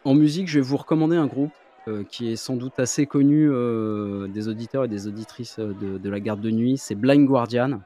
[0.06, 1.54] En musique, je vais vous recommander un groupe
[1.88, 6.20] euh, qui est sans doute assez connu euh, des auditeurs et des auditrices de, la
[6.20, 6.78] garde de nuit.
[6.78, 7.80] C'est Blind Guardian,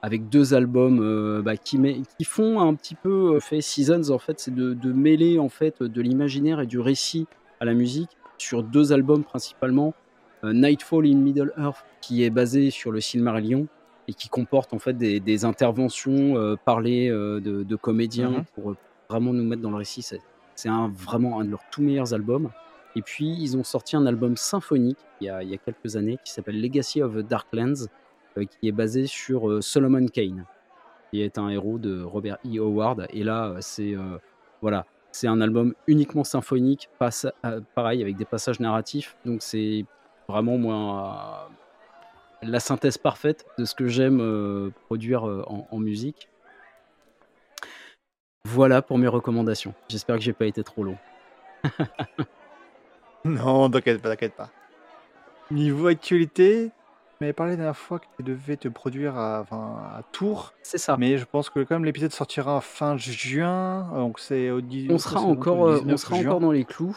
[0.00, 1.78] avec deux albums bah, qui,
[2.24, 4.10] font un petit peu fait Seasons.
[4.10, 7.26] En fait, c'est de, de mêler en fait de l'imaginaire et du récit
[7.60, 9.94] à la musique sur deux albums principalement.
[10.44, 13.66] Euh, Nightfall in Middle Earth, qui est basé sur le Silmarillion
[14.06, 18.44] et qui comporte en fait des, des interventions euh, parlées euh, de, de comédiens Mhm.
[18.54, 18.74] pour
[19.10, 20.02] vraiment nous mettre dans le récit.
[20.02, 22.50] C'est, un, vraiment un de leurs tout meilleurs albums.
[22.96, 25.96] Et puis, ils ont sorti un album symphonique il y a, il y a quelques
[25.96, 27.86] années qui s'appelle Legacy of the Darklands,
[28.38, 30.44] euh, qui est basé sur euh, Solomon Kane,
[31.10, 32.58] qui est un héros de Robert E.
[32.60, 33.06] Howard.
[33.10, 34.18] Et là, c'est euh,
[34.62, 34.86] voilà,
[35.18, 39.16] c'est un album uniquement symphonique, euh, pareil avec des passages narratifs.
[39.24, 39.84] Donc c'est
[40.28, 41.50] vraiment moi
[42.40, 46.28] la synthèse parfaite de ce que j'aime euh, produire euh, en, musique.
[48.44, 49.74] Voilà pour mes recommandations.
[49.88, 50.98] J'espère que j'ai pas été trop long.
[53.24, 54.48] Non, t'inquiète pas, t'inquiète pas.
[55.50, 56.77] Niveau actualité, tu
[57.20, 60.78] m'avais parlé la dernière fois que tu devais te produire à, enfin, à Tours, C'est
[60.78, 60.96] ça.
[60.98, 64.98] mais je pense que quand même l'épisode sortira fin juin, donc c'est au 10 on
[64.98, 66.26] sera encore, au euh, on 19 sera juin.
[66.28, 66.96] encore dans les clous.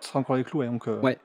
[0.00, 1.18] Ce sera encore les clous, ouais, donc euh, Ouais.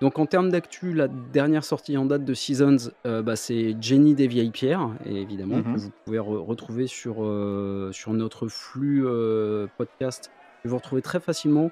[0.00, 4.14] Donc en termes d'actu, la dernière sortie en date de Seasons, euh, bah, c'est Jenny
[4.14, 5.74] des vieilles pierres, et évidemment, Mhm.
[5.74, 10.30] que vous pouvez re- retrouver sur, euh, sur notre flux euh, podcast.
[10.64, 11.70] Vous retrouvez très facilement.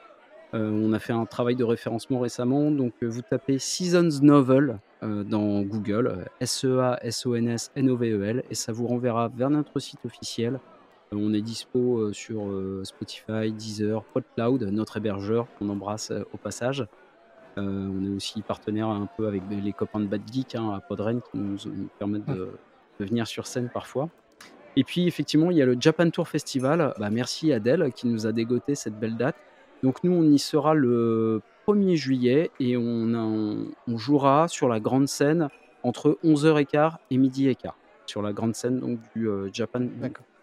[0.56, 4.78] Euh, on a fait un travail de référencement récemment, donc euh, vous tapez Seasons Novel
[5.02, 10.58] euh, dans Google, S-E-A-S-O-N-S-N-O-V-E-L, et ça vous renverra vers notre site officiel.
[11.12, 12.50] On est dispo sur
[12.82, 16.84] Spotify, Deezer, PodCloud, notre hébergeur, qu'on embrasse au passage.
[17.56, 21.20] On est aussi partenaire un peu avec les copains de Bad Geek hein, à Podren
[21.20, 21.56] qui nous,
[22.00, 22.50] permettent de,
[22.98, 24.08] de venir sur scène parfois.
[24.74, 26.92] Et puis effectivement, il y a le Japan Tour Festival.
[26.98, 29.36] Bah, merci Adèle qui nous a dégoté cette belle date.
[29.82, 34.68] Donc nous, on y sera le 1er juillet et on, a- on, on jouera sur
[34.68, 35.48] la grande scène
[35.82, 37.76] entre 11h15 et midi et quart.
[38.06, 39.80] Sur la grande scène donc, du euh, Japan.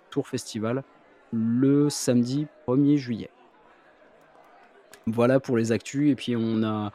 [0.09, 0.83] Tour Festival
[1.31, 3.29] le samedi 1er juillet.
[5.07, 6.11] Voilà pour les actus.
[6.11, 6.91] Et puis on a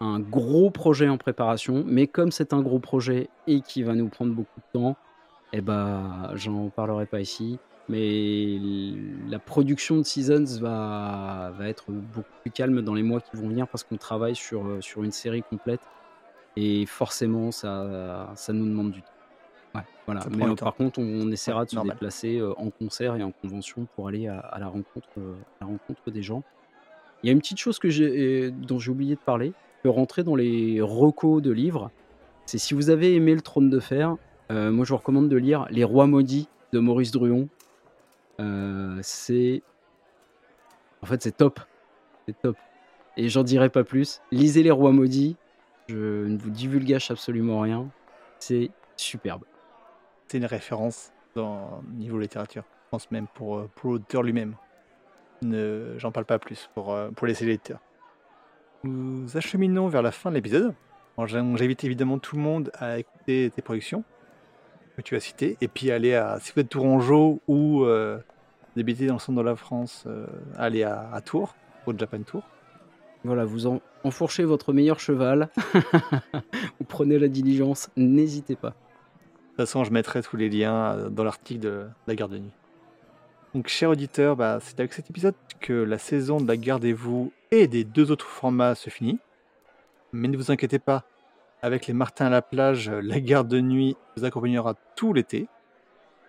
[0.00, 1.84] un gros projet en préparation.
[1.86, 4.96] Mais comme c'est un gros projet et qui va nous prendre beaucoup de temps,
[5.52, 7.58] eh ben, j'en parlerai pas ici.
[7.88, 8.58] Mais
[9.28, 13.48] la production de Seasons va, va être beaucoup plus calme dans les mois qui vont
[13.48, 15.80] venir parce qu'on travaille sur, euh, sur une série complète.
[16.56, 19.08] Et forcément, ça, ça nous demande du temps.
[19.74, 20.22] Ouais, voilà.
[20.36, 21.94] Mais euh, par contre, on, on essaiera Ouais, de se normal.
[21.96, 25.20] déplacer euh, en concert et en convention pour aller à, à la, rencontre, à
[25.60, 26.42] la rencontre des gens.
[27.22, 29.52] Il y a une petite chose que j'ai, dont j'ai oublié de parler,
[29.82, 31.90] que rentrer dans les recos de livres.
[32.46, 34.16] C'est si vous avez aimé Le Trône de Fer,
[34.50, 37.48] euh, moi je vous recommande de lire Les Rois Maudits de Maurice Druon.
[38.40, 39.62] Euh, c'est.
[41.02, 41.60] En fait, c'est top.
[42.26, 42.56] C'est top.
[43.16, 44.20] Et j'en dirai pas plus.
[44.30, 45.36] Lisez Les Rois Maudits.
[45.88, 47.88] Je ne vous divulgage absolument rien.
[48.38, 49.44] C'est superbe.
[50.26, 52.64] C'est une référence dans niveau littérature.
[52.86, 54.56] Je pense même pour, euh, pour l'auteur lui-même.
[55.42, 57.80] Ne, j'en parle pas plus pour, euh, pour laisser les lecteurs.
[58.84, 60.74] Nous acheminons vers la fin de l'épisode.
[61.24, 64.04] J'invite évidemment tout le monde à écouter tes productions
[64.96, 68.18] que tu as citées et puis aller à, si vous êtes Tourangeau ou euh,
[68.76, 71.54] dans le centre de la France, euh, aller à, à Tours,
[71.86, 72.42] au Japan Tour.
[73.24, 75.48] Voilà, vous en, enfourchez votre meilleur cheval.
[76.78, 78.70] vous prenez la diligence, n'hésitez pas.
[78.70, 82.38] De toute façon, je mettrai tous les liens euh, dans l'article de la garde de
[82.38, 82.52] nuit.
[83.54, 87.66] Donc, chers auditeurs, bah, c'est avec cet épisode que la saison de la Gardez-vous et
[87.66, 89.18] des deux autres formats se finit.
[90.12, 91.04] Mais ne vous inquiétez pas,
[91.62, 95.48] avec les Martins à la plage, euh, la garde de nuit vous accompagnera tout l'été.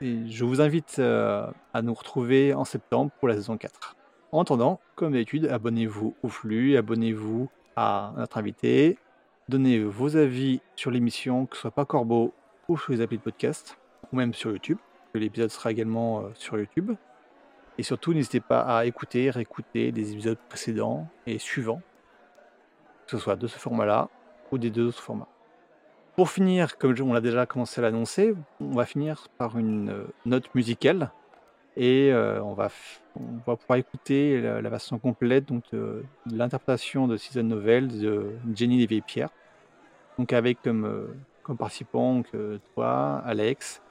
[0.01, 3.95] Et je vous invite euh, à nous retrouver en septembre pour la saison 4.
[4.31, 8.97] En attendant, comme d'habitude, abonnez-vous au flux, abonnez-vous à notre invité,
[9.49, 12.33] donnez vos avis sur l'émission, que ce soit pas Corbeau
[12.67, 13.77] ou sur les applis de podcast,
[14.11, 14.77] ou même sur YouTube.
[15.13, 16.91] L'épisode sera également euh, sur YouTube.
[17.77, 21.81] Et surtout, n'hésitez pas à écouter, réécouter les épisodes précédents et suivants,
[23.05, 24.09] que ce soit de ce format-là
[24.51, 25.27] ou des deux autres formats.
[26.15, 30.03] Pour finir, comme on l'a déjà commencé à l'annoncer, on va finir par une euh,
[30.25, 31.11] note musicale
[31.75, 32.69] et euh, on, va
[33.15, 37.99] on va pouvoir écouter la, la version complète donc de, de l'interprétation de Season Novel
[37.99, 39.29] de Jenny Pierres.
[40.17, 41.07] Donc avec comme, euh,
[41.43, 43.83] comme participants donc, euh, toi, Alex,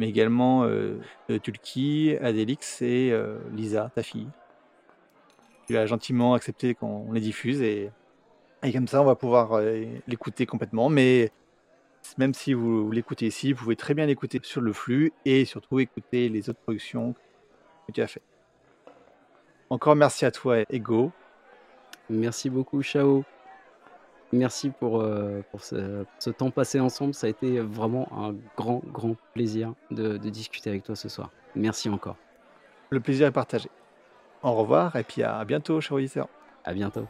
[0.00, 4.28] mais également euh, euh, Tulki, Adélix et euh, Lisa, ta fille.
[5.66, 7.90] Tu as gentiment accepté qu'on les diffuse et,
[8.62, 10.88] et comme ça on va pouvoir euh, l'écouter complètement.
[10.88, 11.30] Mais
[12.18, 15.44] même si vous, vous l'écoutez ici, vous pouvez très bien l'écouter sur le flux et
[15.44, 17.14] surtout écouter les autres productions
[17.86, 18.22] que tu as fait.
[19.68, 21.12] Encore merci à toi, Ego.
[22.08, 23.24] Merci beaucoup, Chao.
[24.32, 27.14] Merci pour, euh, pour ce, ce temps passé ensemble.
[27.14, 31.30] Ça a été vraiment un grand, grand plaisir de, de discuter avec toi ce soir.
[31.54, 32.16] Merci encore.
[32.90, 33.68] Le plaisir est partagé.
[34.42, 36.28] Au revoir et puis à bientôt, chers auditeurs.
[36.64, 37.06] À bientôt.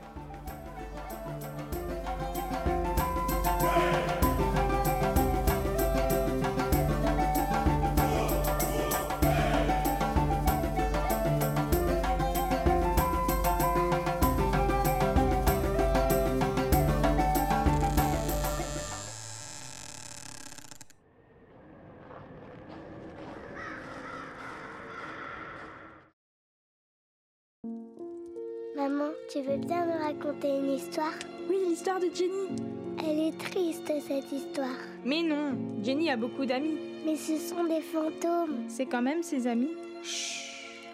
[32.00, 32.62] De Jenny.
[32.98, 34.78] Elle est triste cette histoire.
[35.04, 36.78] Mais non, Jenny a beaucoup d'amis.
[37.04, 38.64] Mais ce sont des fantômes.
[38.68, 39.74] C'est quand même ses amis.
[40.02, 40.48] Chut,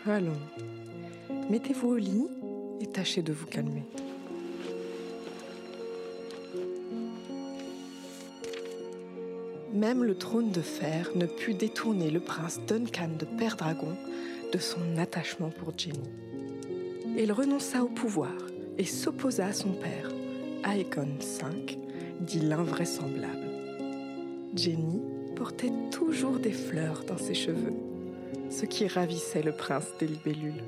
[0.06, 0.32] allons.
[1.50, 2.28] Mettez-vous au lit
[2.80, 3.84] et tâchez de vous calmer.
[9.72, 13.94] Même le trône de fer ne put détourner le prince Duncan de Père Dragon
[14.52, 16.00] de son attachement pour Jenny.
[17.18, 18.32] Il renonça au pouvoir
[18.78, 20.10] et s'opposa à son père,
[20.66, 21.78] Aegon V,
[22.20, 23.46] dit l'invraisemblable.
[24.56, 25.00] Jenny
[25.36, 27.74] portait toujours des fleurs dans ses cheveux,
[28.50, 30.64] ce qui ravissait le prince des libellules.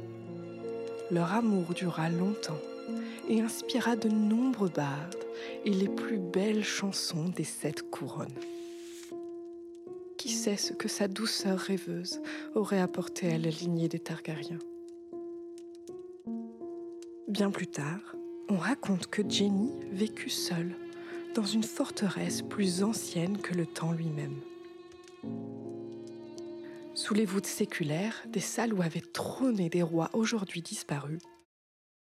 [1.11, 2.61] Leur amour dura longtemps
[3.29, 5.25] et inspira de nombreux bardes
[5.65, 8.29] et les plus belles chansons des sept couronnes.
[10.17, 12.21] Qui sait ce que sa douceur rêveuse
[12.55, 14.59] aurait apporté à la lignée des Targaryens?
[17.27, 18.15] Bien plus tard,
[18.49, 20.75] on raconte que Jenny vécut seule
[21.35, 24.41] dans une forteresse plus ancienne que le temps lui-même.
[26.95, 31.21] Sous les voûtes séculaires des salles où avaient trôné des rois aujourd'hui disparus,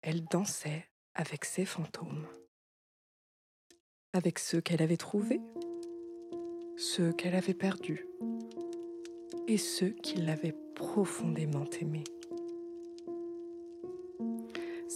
[0.02, 2.26] elle dansait avec ses fantômes.
[4.12, 5.40] Avec ceux qu'elle avait trouvés,
[6.76, 8.06] ceux qu'elle avait perdus
[9.46, 12.04] et ceux qui l'avaient profondément aimée.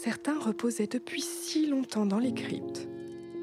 [0.04, 2.88] Certains reposaient depuis si longtemps dans les cryptes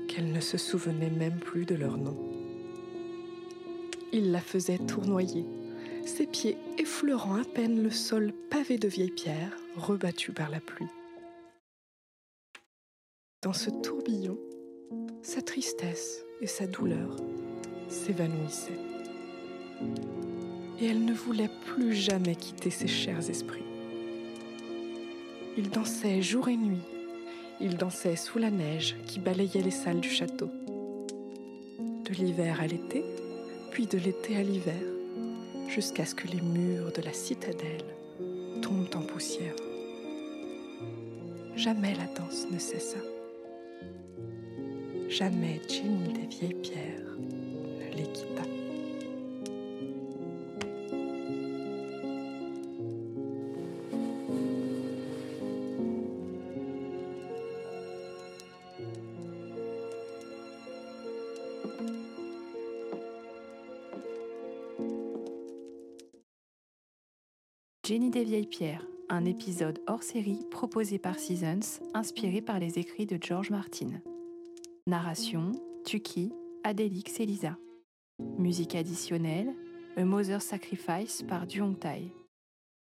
[0.09, 2.17] qu'elle ne se souvenait même plus de leur nom.
[4.11, 5.45] Il la faisait tournoyer,
[6.05, 10.89] ses pieds effleurant à peine le sol pavé de vieilles pierres rebattues par la pluie.
[13.41, 14.37] Dans ce tourbillon,
[15.21, 17.15] sa tristesse et sa douleur
[17.87, 18.81] s'évanouissaient.
[20.81, 23.68] Et elle ne voulait plus jamais quitter ses chers esprits.
[25.61, 26.87] Il dansait jour et nuit.
[27.59, 30.49] Il dansait sous la neige qui balayait les salles du château.
[32.05, 33.03] De l'hiver à l'été,
[33.69, 34.81] puis de l'été à l'hiver,
[35.67, 37.83] jusqu'à ce que les murs de la citadelle
[38.61, 39.53] tombent en poussière.
[41.57, 42.99] Jamais la danse ne cessa.
[45.09, 48.58] Jamais Jenny des vieilles pierres ne les quitta.
[68.49, 74.01] Pierres, un épisode hors série proposé par Seasons, inspiré par les écrits de George Martin.
[74.87, 75.51] Narration
[75.85, 77.57] Tuki, Adélix et Lisa.
[78.37, 79.53] Musique additionnelle
[79.95, 82.11] A Mother's Sacrifice par Duong Tai.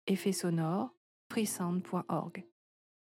[0.07, 0.89] Effet sonore
[1.31, 2.43] freesound.org.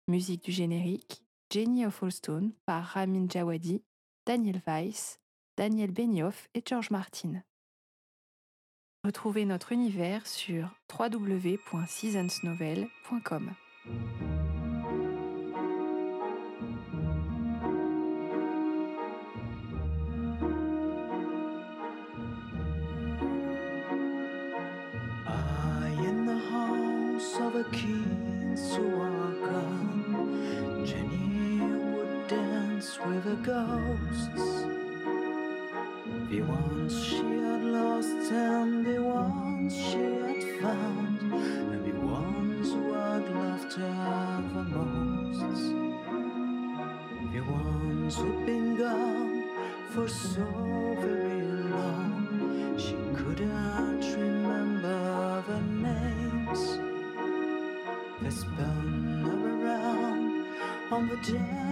[0.07, 3.84] Musique du générique Jenny of Allstone par Ramin Djawadi,
[4.25, 5.19] Daniel Weiss,
[5.57, 7.43] Daniel Benioff et George Martin.
[9.05, 13.49] Retrouvez notre univers sur www.seasonsnovel.com.
[61.29, 61.62] on